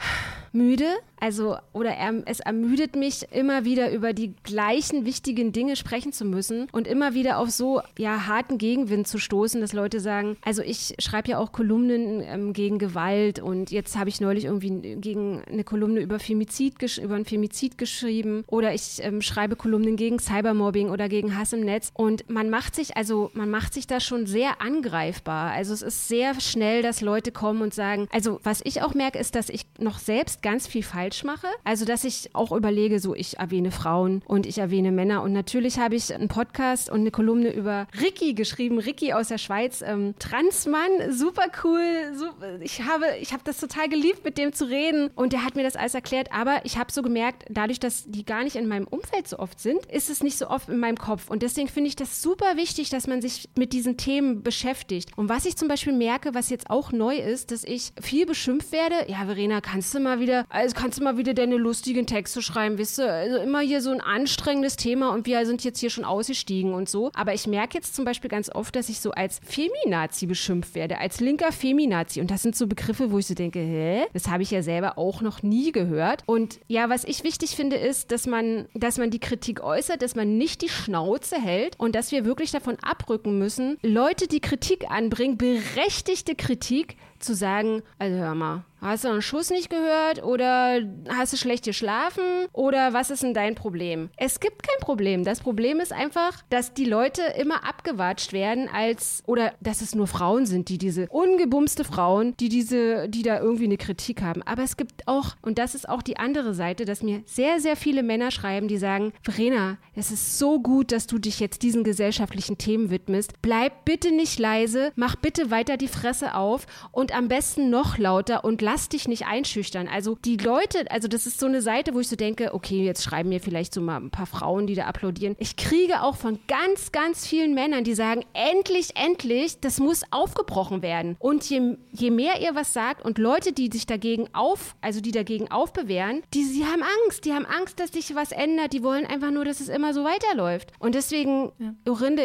müde. 0.52 0.86
Also, 1.18 1.56
oder 1.72 1.90
er, 1.90 2.22
es 2.26 2.40
ermüdet 2.40 2.94
mich 2.94 3.26
immer 3.32 3.64
wieder 3.64 3.90
über 3.90 4.12
die 4.12 4.34
gleichen 4.42 5.06
wichtigen 5.06 5.50
Dinge 5.50 5.76
sprechen 5.76 6.12
zu 6.12 6.26
müssen 6.26 6.68
und 6.72 6.86
immer 6.86 7.14
wieder 7.14 7.38
auf 7.38 7.50
so 7.50 7.80
ja 7.98 8.26
harten 8.26 8.58
Gegenwind 8.58 9.08
zu 9.08 9.18
stoßen, 9.18 9.60
dass 9.60 9.72
Leute 9.72 10.00
sagen, 10.00 10.36
also 10.44 10.60
ich 10.62 10.94
schreibe 10.98 11.30
ja 11.30 11.38
auch 11.38 11.52
Kolumnen 11.52 12.22
ähm, 12.22 12.52
gegen 12.52 12.78
Gewalt 12.78 13.38
und 13.38 13.70
jetzt 13.70 13.96
habe 13.96 14.10
ich 14.10 14.20
neulich 14.20 14.44
irgendwie 14.44 14.96
gegen 14.96 15.42
eine 15.50 15.64
Kolumne 15.64 16.00
über 16.00 16.18
Femizid 16.18 16.74
über 17.02 17.14
ein 17.14 17.24
Femizid 17.24 17.78
geschrieben 17.78 18.44
oder 18.46 18.74
ich 18.74 18.98
ähm, 19.00 19.22
schreibe 19.22 19.56
Kolumnen 19.56 19.96
gegen 19.96 20.18
Cybermobbing 20.46 20.90
oder 20.90 21.08
gegen 21.08 21.36
Hass 21.36 21.52
im 21.52 21.60
Netz 21.60 21.90
und 21.94 22.28
man 22.30 22.50
macht 22.50 22.74
sich 22.74 22.96
also 22.96 23.30
man 23.34 23.50
macht 23.50 23.74
sich 23.74 23.86
da 23.86 24.00
schon 24.00 24.26
sehr 24.26 24.60
angreifbar. 24.60 25.52
Also 25.52 25.74
es 25.74 25.82
ist 25.82 26.08
sehr 26.08 26.40
schnell, 26.40 26.82
dass 26.82 27.00
Leute 27.00 27.32
kommen 27.32 27.62
und 27.62 27.74
sagen, 27.74 28.08
also 28.12 28.40
was 28.42 28.60
ich 28.64 28.82
auch 28.82 28.94
merke, 28.94 29.18
ist, 29.18 29.34
dass 29.34 29.48
ich 29.48 29.66
noch 29.78 29.98
selbst 29.98 30.42
ganz 30.42 30.66
viel 30.66 30.82
falsch 30.82 31.24
mache. 31.24 31.46
Also, 31.64 31.84
dass 31.84 32.04
ich 32.04 32.30
auch 32.34 32.52
überlege, 32.52 33.00
so 33.00 33.14
ich 33.14 33.38
erwähne 33.38 33.70
Frauen 33.70 34.22
und 34.26 34.46
ich 34.46 34.58
erwähne 34.58 34.92
Männer. 34.92 35.22
Und 35.22 35.32
natürlich 35.32 35.78
habe 35.78 35.96
ich 35.96 36.14
einen 36.14 36.28
Podcast 36.28 36.90
und 36.90 37.00
eine 37.00 37.10
Kolumne 37.10 37.52
über 37.52 37.86
Ricky 38.00 38.34
geschrieben. 38.34 38.78
Ricky 38.78 39.12
aus 39.12 39.28
der 39.28 39.38
Schweiz, 39.38 39.82
ähm, 39.82 40.14
Transmann, 40.18 41.12
super 41.12 41.46
cool. 41.64 42.12
Super. 42.14 42.60
Ich 42.60 42.82
habe, 42.82 43.06
ich 43.20 43.32
habe 43.32 43.42
das 43.44 43.58
total 43.58 43.88
geliebt, 43.88 44.24
mit 44.24 44.38
dem 44.38 44.52
zu 44.52 44.66
reden. 44.66 45.10
Und 45.14 45.32
der 45.32 45.44
hat 45.44 45.56
mir 45.56 45.62
das 45.62 45.76
alles 45.76 45.94
erklärt. 45.94 46.32
Aber 46.32 46.60
ich 46.64 46.78
habe 46.78 46.92
so 46.92 47.02
gemerkt, 47.02 47.44
dadurch, 47.50 47.80
dass 47.80 48.04
die 48.06 48.24
gar 48.24 48.44
nicht 48.44 48.56
in 48.56 48.68
meinem 48.68 48.86
Umfeld 48.86 49.28
so 49.28 49.38
oft 49.38 49.60
sind, 49.60 49.86
ist 49.86 50.10
es 50.10 50.22
nicht 50.22 50.35
so 50.38 50.48
oft 50.48 50.68
in 50.68 50.78
meinem 50.78 50.96
Kopf. 50.96 51.30
Und 51.30 51.42
deswegen 51.42 51.68
finde 51.68 51.88
ich 51.88 51.96
das 51.96 52.22
super 52.22 52.56
wichtig, 52.56 52.90
dass 52.90 53.06
man 53.06 53.20
sich 53.20 53.48
mit 53.56 53.72
diesen 53.72 53.96
Themen 53.96 54.42
beschäftigt. 54.42 55.10
Und 55.16 55.28
was 55.28 55.46
ich 55.46 55.56
zum 55.56 55.68
Beispiel 55.68 55.92
merke, 55.92 56.34
was 56.34 56.50
jetzt 56.50 56.70
auch 56.70 56.92
neu 56.92 57.16
ist, 57.16 57.50
dass 57.50 57.64
ich 57.64 57.92
viel 58.00 58.26
beschimpft 58.26 58.72
werde. 58.72 58.94
Ja, 59.08 59.24
Verena, 59.26 59.60
kannst 59.60 59.94
du 59.94 60.00
mal 60.00 60.20
wieder, 60.20 60.44
also 60.48 60.74
kannst 60.74 60.98
du 60.98 61.04
mal 61.04 61.16
wieder 61.16 61.34
deine 61.34 61.56
lustigen 61.56 62.06
Texte 62.06 62.42
schreiben, 62.42 62.78
wisst 62.78 62.98
ihr? 62.98 63.12
Also 63.12 63.38
immer 63.38 63.60
hier 63.60 63.80
so 63.80 63.90
ein 63.90 64.00
anstrengendes 64.00 64.76
Thema 64.76 65.12
und 65.12 65.26
wir 65.26 65.44
sind 65.46 65.64
jetzt 65.64 65.78
hier 65.78 65.90
schon 65.90 66.04
ausgestiegen 66.04 66.74
und 66.74 66.88
so. 66.88 67.10
Aber 67.14 67.34
ich 67.34 67.46
merke 67.46 67.76
jetzt 67.76 67.94
zum 67.94 68.04
Beispiel 68.04 68.30
ganz 68.30 68.50
oft, 68.50 68.74
dass 68.76 68.88
ich 68.88 69.00
so 69.00 69.12
als 69.12 69.40
Feminazi 69.44 70.26
beschimpft 70.26 70.74
werde, 70.74 70.98
als 70.98 71.20
linker 71.20 71.52
Feminazi. 71.52 72.20
Und 72.20 72.30
das 72.30 72.42
sind 72.42 72.56
so 72.56 72.66
Begriffe, 72.66 73.10
wo 73.10 73.18
ich 73.18 73.26
so 73.26 73.34
denke, 73.34 73.60
hä? 73.60 74.06
Das 74.12 74.28
habe 74.28 74.42
ich 74.42 74.50
ja 74.50 74.62
selber 74.62 74.98
auch 74.98 75.20
noch 75.20 75.42
nie 75.42 75.72
gehört. 75.72 76.22
Und 76.26 76.58
ja, 76.68 76.88
was 76.88 77.04
ich 77.04 77.24
wichtig 77.24 77.56
finde, 77.56 77.76
ist, 77.76 78.10
dass 78.12 78.26
man, 78.26 78.66
dass 78.74 78.98
man 78.98 79.10
die 79.10 79.20
Kritik 79.20 79.62
äußert, 79.62 80.02
dass 80.02 80.14
man 80.16 80.36
nicht 80.36 80.62
die 80.62 80.68
Schnauze 80.68 81.40
hält 81.40 81.78
und 81.78 81.94
dass 81.94 82.10
wir 82.10 82.24
wirklich 82.24 82.50
davon 82.50 82.76
abrücken 82.82 83.38
müssen, 83.38 83.78
Leute, 83.82 84.26
die 84.26 84.40
Kritik 84.40 84.90
anbringen, 84.90 85.38
berechtigte 85.38 86.34
Kritik, 86.34 86.96
zu 87.18 87.34
sagen, 87.34 87.82
also 87.98 88.16
hör 88.16 88.34
mal, 88.34 88.64
Hast 88.80 89.04
du 89.04 89.08
einen 89.08 89.22
Schuss 89.22 89.50
nicht 89.50 89.70
gehört 89.70 90.22
oder 90.22 90.80
hast 91.08 91.32
du 91.32 91.36
schlecht 91.36 91.64
geschlafen 91.64 92.22
oder 92.52 92.92
was 92.92 93.10
ist 93.10 93.22
denn 93.22 93.32
dein 93.32 93.54
Problem? 93.54 94.10
Es 94.16 94.38
gibt 94.38 94.62
kein 94.62 94.78
Problem. 94.80 95.24
Das 95.24 95.40
Problem 95.40 95.80
ist 95.80 95.92
einfach, 95.92 96.42
dass 96.50 96.74
die 96.74 96.84
Leute 96.84 97.22
immer 97.36 97.66
abgewatscht 97.68 98.32
werden 98.32 98.68
als 98.72 99.22
oder 99.26 99.54
dass 99.60 99.80
es 99.80 99.94
nur 99.94 100.06
Frauen 100.06 100.44
sind, 100.46 100.68
die 100.68 100.78
diese 100.78 101.08
ungebumste 101.08 101.84
Frauen, 101.84 102.36
die 102.38 102.48
diese, 102.48 103.08
die 103.08 103.22
da 103.22 103.40
irgendwie 103.40 103.64
eine 103.64 103.78
Kritik 103.78 104.22
haben. 104.22 104.42
Aber 104.42 104.62
es 104.62 104.76
gibt 104.76 105.08
auch 105.08 105.34
und 105.42 105.58
das 105.58 105.74
ist 105.74 105.88
auch 105.88 106.02
die 106.02 106.18
andere 106.18 106.54
Seite, 106.54 106.84
dass 106.84 107.02
mir 107.02 107.22
sehr 107.24 107.60
sehr 107.60 107.76
viele 107.76 108.02
Männer 108.02 108.30
schreiben, 108.30 108.68
die 108.68 108.78
sagen, 108.78 109.12
Verena, 109.22 109.78
es 109.94 110.10
ist 110.10 110.38
so 110.38 110.60
gut, 110.60 110.92
dass 110.92 111.06
du 111.06 111.18
dich 111.18 111.40
jetzt 111.40 111.62
diesen 111.62 111.82
gesellschaftlichen 111.82 112.58
Themen 112.58 112.90
widmest. 112.90 113.32
Bleib 113.40 113.86
bitte 113.86 114.12
nicht 114.12 114.38
leise, 114.38 114.92
mach 114.96 115.16
bitte 115.16 115.50
weiter 115.50 115.78
die 115.78 115.88
Fresse 115.88 116.34
auf 116.34 116.66
und 116.92 117.05
am 117.12 117.28
besten 117.28 117.70
noch 117.70 117.98
lauter 117.98 118.44
und 118.44 118.62
lass 118.62 118.88
dich 118.88 119.08
nicht 119.08 119.26
einschüchtern. 119.26 119.88
Also 119.88 120.16
die 120.24 120.36
Leute, 120.36 120.90
also 120.90 121.08
das 121.08 121.26
ist 121.26 121.40
so 121.40 121.46
eine 121.46 121.62
Seite, 121.62 121.94
wo 121.94 122.00
ich 122.00 122.08
so 122.08 122.16
denke, 122.16 122.54
okay, 122.54 122.84
jetzt 122.84 123.02
schreiben 123.02 123.28
mir 123.28 123.40
vielleicht 123.40 123.74
so 123.74 123.80
mal 123.80 123.96
ein 123.96 124.10
paar 124.10 124.26
Frauen, 124.26 124.66
die 124.66 124.74
da 124.74 124.84
applaudieren. 124.84 125.36
Ich 125.38 125.56
kriege 125.56 126.02
auch 126.02 126.16
von 126.16 126.38
ganz, 126.48 126.92
ganz 126.92 127.26
vielen 127.26 127.54
Männern, 127.54 127.84
die 127.84 127.94
sagen, 127.94 128.24
endlich, 128.32 128.96
endlich, 128.96 129.60
das 129.60 129.78
muss 129.80 130.02
aufgebrochen 130.10 130.82
werden. 130.82 131.16
Und 131.18 131.48
je, 131.48 131.76
je 131.92 132.10
mehr 132.10 132.40
ihr 132.40 132.54
was 132.54 132.72
sagt 132.72 133.04
und 133.04 133.18
Leute, 133.18 133.52
die 133.52 133.70
sich 133.72 133.86
dagegen 133.86 134.28
auf, 134.32 134.76
also 134.80 135.00
die 135.00 135.12
dagegen 135.12 135.50
aufbewehren, 135.50 136.22
die, 136.34 136.44
sie 136.44 136.64
haben 136.64 136.82
Angst, 136.82 137.24
die 137.24 137.32
haben 137.32 137.46
Angst, 137.46 137.80
dass 137.80 137.92
sich 137.92 138.14
was 138.14 138.32
ändert. 138.32 138.72
Die 138.72 138.82
wollen 138.82 139.06
einfach 139.06 139.30
nur, 139.30 139.44
dass 139.44 139.60
es 139.60 139.68
immer 139.68 139.94
so 139.94 140.04
weiterläuft. 140.04 140.72
Und 140.78 140.94
deswegen, 140.94 141.52
ja. 141.58 141.74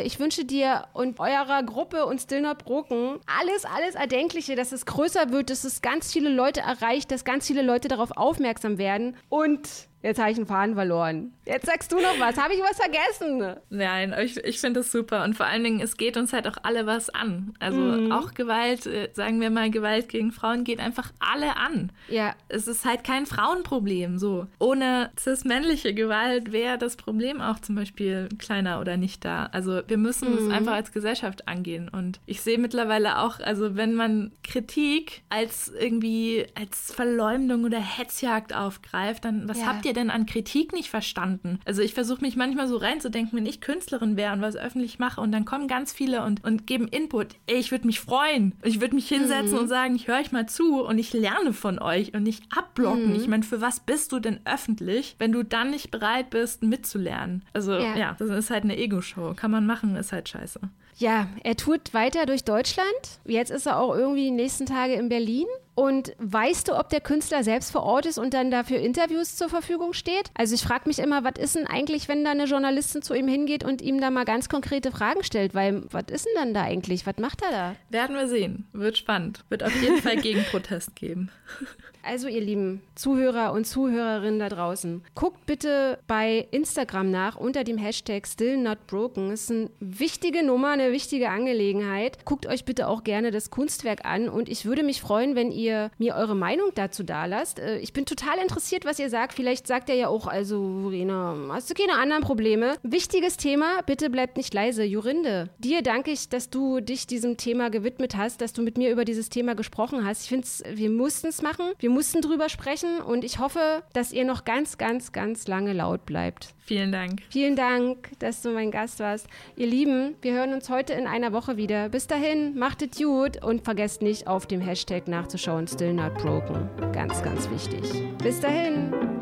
Ich 0.04 0.20
wünsche 0.20 0.46
dir 0.46 0.88
und 0.94 1.20
eurer 1.20 1.64
Gruppe 1.64 2.06
und 2.06 2.20
Stillner 2.20 2.56
Broken 2.56 3.20
alles, 3.40 3.66
alles 3.66 3.96
Erdenkliche, 3.96 4.56
dass 4.56 4.71
es 4.72 4.86
größer 4.86 5.32
wird, 5.32 5.50
dass 5.50 5.64
es 5.64 5.82
ganz 5.82 6.12
viele 6.12 6.30
Leute 6.30 6.62
erreicht, 6.62 7.12
dass 7.12 7.24
ganz 7.24 7.48
viele 7.48 7.62
Leute 7.62 7.88
darauf 7.88 8.12
aufmerksam 8.12 8.78
werden. 8.78 9.16
Und 9.30 9.68
Jetzt 10.04 10.20
habe 10.20 10.32
ich 10.32 10.38
einen 10.38 10.48
Faden 10.48 10.76
verloren. 10.76 11.34
Jetzt 11.46 11.66
sagst 11.66 11.92
du 11.92 11.98
noch 11.98 12.20
was. 12.20 12.38
Habe 12.38 12.54
ich 12.54 12.62
was 12.62 12.78
vergessen? 12.78 13.60
Nein, 13.70 14.16
ich, 14.22 14.38
ich 14.38 14.60
finde 14.60 14.80
das 14.80 14.92
super. 14.92 15.24
Und 15.24 15.36
vor 15.36 15.46
allen 15.46 15.64
Dingen, 15.64 15.80
es 15.80 15.98
geht 15.98 16.18
uns 16.18 16.34
halt 16.34 16.48
auch 16.48 16.58
alle 16.64 16.86
was 16.86 17.10
an. 17.10 17.54
Also 17.60 17.80
mhm. 17.80 18.12
auch 18.12 18.34
Gewalt, 18.34 18.86
äh, 18.86 19.10
sagen 19.14 19.42
wir 19.42 19.50
mal, 19.50 19.70
Gewalt 19.70 20.10
gegen 20.10 20.32
Frauen 20.32 20.64
geht 20.64 20.80
einfach 20.80 21.12
alle 21.20 21.58
an. 21.58 21.92
Ja. 22.10 22.34
Es 22.48 22.68
ist 22.68 22.86
halt 22.86 23.04
kein 23.04 23.26
Frauenproblem. 23.26 24.18
So. 24.18 24.48
Ohne 24.60 25.12
cis-männliche 25.20 25.94
Gewalt 25.94 26.52
wäre 26.52 26.78
das 26.78 26.96
Problem 26.96 27.42
auch 27.42 27.60
zum 27.60 27.76
Beispiel 27.76 28.30
kleiner 28.40 28.80
oder 28.80 28.98
nicht 28.98 29.24
da. 29.26 29.48
Also 29.52 29.82
wir 29.88 29.98
müssen 29.98 30.32
mhm. 30.32 30.38
es 30.38 30.54
einfach 30.54 30.74
als 30.74 30.92
Gesellschaft 30.92 31.48
angehen. 31.48 31.90
Und 31.90 32.20
ich 32.26 32.42
sehe 32.42 32.58
mittlerweile 32.58 33.20
auch, 33.20 33.40
also 33.40 33.76
wenn 33.76 33.94
man 33.94 34.32
Kritik 34.44 35.24
als 35.30 35.68
irgendwie 35.68 36.46
als 36.56 36.94
Verleumdung 36.94 37.66
oder 37.66 37.80
Hetzjagd 37.80 38.56
aufgreift, 38.56 39.26
dann 39.26 39.48
was 39.48 39.60
ja. 39.60 39.68
habt 39.68 39.86
ihr 39.86 39.91
ihr 39.92 39.94
denn 39.96 40.10
an 40.10 40.26
Kritik 40.26 40.74
nicht 40.74 40.90
verstanden? 40.90 41.60
Also 41.66 41.82
ich 41.82 41.94
versuche 41.94 42.22
mich 42.22 42.36
manchmal 42.36 42.68
so 42.68 42.78
reinzudenken, 42.78 43.38
wenn 43.38 43.46
ich 43.46 43.62
Künstlerin 43.62 44.18
wäre 44.18 44.34
und 44.34 44.42
was 44.42 44.56
öffentlich 44.56 45.00
mache 45.00 45.22
und 45.22 45.32
dann 45.32 45.46
kommen 45.46 45.68
ganz 45.68 45.92
viele 45.92 46.24
und, 46.24 46.44
und 46.44 46.66
geben 46.66 46.88
Input. 46.88 47.36
Ey, 47.48 47.58
ich 47.58 47.72
würde 47.72 47.86
mich 47.86 48.00
freuen. 48.00 48.54
Ich 48.64 48.82
würde 48.82 48.96
mich 48.96 49.08
hinsetzen 49.08 49.54
mhm. 49.54 49.60
und 49.60 49.68
sagen, 49.68 49.96
ich 49.96 50.08
höre 50.08 50.20
euch 50.20 50.32
mal 50.32 50.48
zu 50.48 50.84
und 50.84 50.98
ich 50.98 51.14
lerne 51.14 51.54
von 51.54 51.80
euch 51.80 52.14
und 52.14 52.24
nicht 52.24 52.44
abblocken. 52.56 53.10
Mhm. 53.10 53.16
Ich 53.16 53.28
meine, 53.28 53.44
für 53.44 53.62
was 53.62 53.82
bist 53.82 54.12
du 54.12 54.20
denn 54.20 54.40
öffentlich, 54.46 55.16
wenn 55.20 55.32
du 55.32 55.44
dann 55.44 55.72
nicht 55.72 55.92
bereit 55.92 56.30
bist, 56.30 56.64
mitzulernen? 56.64 57.44
Also 57.54 57.74
ja, 57.74 57.96
ja 57.96 58.16
das 58.18 58.30
ist 58.30 58.50
halt 58.50 58.64
eine 58.64 58.78
Ego-Show. 58.78 59.34
Kann 59.36 59.52
man 59.52 59.66
machen, 59.66 59.96
ist 59.96 60.12
halt 60.12 60.30
scheiße. 60.30 60.60
Ja, 60.98 61.28
er 61.44 61.56
tut 61.56 61.94
weiter 61.94 62.26
durch 62.26 62.44
Deutschland. 62.44 62.88
Jetzt 63.26 63.52
ist 63.52 63.66
er 63.66 63.80
auch 63.80 63.96
irgendwie 63.96 64.26
die 64.26 64.32
nächsten 64.32 64.66
Tage 64.66 64.94
in 64.94 65.10
Berlin. 65.10 65.48
Und 65.74 66.14
weißt 66.20 66.68
du, 66.68 66.78
ob 66.78 66.90
der 66.90 67.00
Künstler 67.00 67.44
selbst 67.44 67.72
vor 67.72 67.84
Ort 67.84 68.06
ist 68.06 68.18
und 68.18 68.34
dann 68.34 68.52
dafür 68.52 68.80
Interviews 68.80 69.38
zur 69.38 69.50
Verfügung 69.50 69.94
steht? 69.94 70.30
Also 70.36 70.54
ich 70.54 70.62
frage 70.62 70.84
mich 70.86 71.00
immer, 71.00 71.24
was 71.24 71.40
ist 71.40 71.56
denn 71.56 71.66
eigentlich, 71.66 72.08
wenn 72.08 72.24
da 72.24 72.32
eine 72.32 72.44
Journalistin 72.44 73.02
zu 73.02 73.14
ihm 73.14 73.28
hingeht 73.28 73.64
und 73.64 73.82
ihm 73.82 74.02
da 74.02 74.12
mal 74.12 74.26
ganz 74.26 74.50
konkrete 74.50 74.92
Fragen 74.92 75.24
stellt? 75.24 75.56
Weil, 75.56 75.84
was 75.90 76.04
ist 76.12 76.26
denn 76.26 76.34
dann 76.36 76.54
da 76.54 76.64
eigentlich? 76.64 77.08
Was 77.08 77.18
macht 77.18 77.42
er 77.42 77.52
da? 77.52 77.76
Werden 77.90 78.16
wir 78.16 78.28
sehen. 78.28 78.68
Wird 78.74 78.98
spannend. 78.98 79.46
Wird 79.50 79.64
auf 79.64 79.76
jeden 79.82 80.02
Fall 80.02 80.18
Gegenprotest 80.18 80.96
geben. 80.96 81.32
Also 82.04 82.28
ihr 82.28 82.42
lieben 82.42 82.82
Zuhörer 82.96 83.54
und 83.54 83.66
Zuhörerinnen 83.66 84.40
da 84.40 84.50
draußen, 84.50 85.04
guckt 85.16 85.46
bitte 85.46 86.00
bei 86.08 86.48
Instagram 86.52 87.12
nach 87.12 87.38
unter 87.38 87.64
dem 87.64 87.78
Hashtag 87.78 88.28
Still 88.28 88.58
Not 88.58 88.88
Broken. 88.88 89.30
Das 89.30 89.42
ist 89.42 89.52
eine 89.52 89.70
wichtige 89.80 90.44
Nummer, 90.44 90.70
eine 90.70 90.92
wichtige 90.92 91.30
Angelegenheit. 91.30 92.26
Guckt 92.26 92.48
euch 92.48 92.66
bitte 92.66 92.88
auch 92.88 93.04
gerne 93.04 93.32
das 93.32 93.50
Kunstwerk 93.50 94.06
an 94.06 94.30
und 94.30 94.50
ich 94.50 94.66
würde 94.66 94.84
mich 94.84 95.02
freuen, 95.02 95.36
wenn 95.36 95.52
ihr 95.52 95.92
mir 95.98 96.16
eure 96.16 96.36
Meinung 96.36 96.72
dazu 96.76 97.04
dalasst. 97.04 97.60
Äh, 97.60 97.78
ich 97.80 97.94
bin 97.94 98.06
total 98.06 98.40
interessiert, 98.40 98.86
was 98.86 99.00
ihr 99.00 99.10
sagt. 99.10 99.34
Vielleicht 99.34 99.68
sagt 99.68 99.90
ihr 99.90 99.96
ja 99.96 100.08
auch, 100.08 100.28
also 100.28 100.88
Rena, 100.88 101.36
hast 101.50 101.70
du 101.70 101.74
keine 101.74 102.00
anderen 102.00 102.24
Probleme? 102.24 102.76
Wichtiges 102.84 103.38
Thema, 103.38 103.82
bitte 103.86 104.10
bleibt 104.10 104.38
nicht 104.38 104.54
leise. 104.54 104.84
Jorinde, 104.84 105.50
dir 105.60 105.82
danke 105.82 106.12
ich, 106.12 106.30
dass 106.30 106.50
du 106.50 106.80
dich 106.80 107.08
diesem 107.08 107.38
Thema 107.38 107.70
gewidmet 107.70 108.18
hast, 108.18 108.42
dass 108.42 108.54
du 108.54 108.62
mit 108.62 108.78
mir 108.78 108.92
über 108.92 109.06
dieses 109.06 109.30
Thema 109.30 109.54
gesprochen 109.54 110.06
hast. 110.06 110.24
Ich 110.24 110.30
finde, 110.30 110.48
wir 110.78 110.90
mussten 110.90 111.28
es 111.28 111.42
machen. 111.42 111.72
Wir 111.80 111.91
mussten 111.92 112.22
drüber 112.22 112.50
sprechen 112.50 113.00
und 113.02 113.24
ich 113.24 113.40
hoffe, 113.40 113.84
dass 113.94 114.12
ihr 114.12 114.26
noch 114.26 114.46
ganz, 114.46 114.78
ganz, 114.78 115.12
ganz 115.12 115.48
lange 115.48 115.74
laut 115.74 116.06
bleibt. 116.06 116.54
Vielen 116.60 116.92
Dank. 116.92 117.22
Vielen 117.30 117.56
Dank, 117.56 118.12
dass 118.20 118.42
du 118.42 118.52
mein 118.52 118.72
Gast 118.72 119.00
warst. 119.00 119.28
Ihr 119.56 119.68
Lieben, 119.68 120.16
wir 120.22 120.34
hören 120.34 120.54
uns 120.54 120.70
heute 120.70 120.94
in 120.94 121.08
einer 121.08 121.34
Woche 121.34 121.58
wieder. 121.58 121.90
Bis 121.90 122.08
dahin, 122.08 122.58
macht 122.58 122.82
es 122.82 122.98
gut 122.98 123.44
und 123.44 123.64
vergesst 123.64 124.02
nicht, 124.02 124.28
auf 124.28 124.48
dem 124.48 124.62
Hashtag 124.62 125.08
nachzuschauen, 125.08 125.68
Still 125.68 125.94
Not 125.94 126.14
Broken. 126.16 126.70
Ganz, 126.94 127.22
ganz 127.24 127.50
wichtig. 127.50 127.84
Bis 128.20 128.40
dahin. 128.40 129.21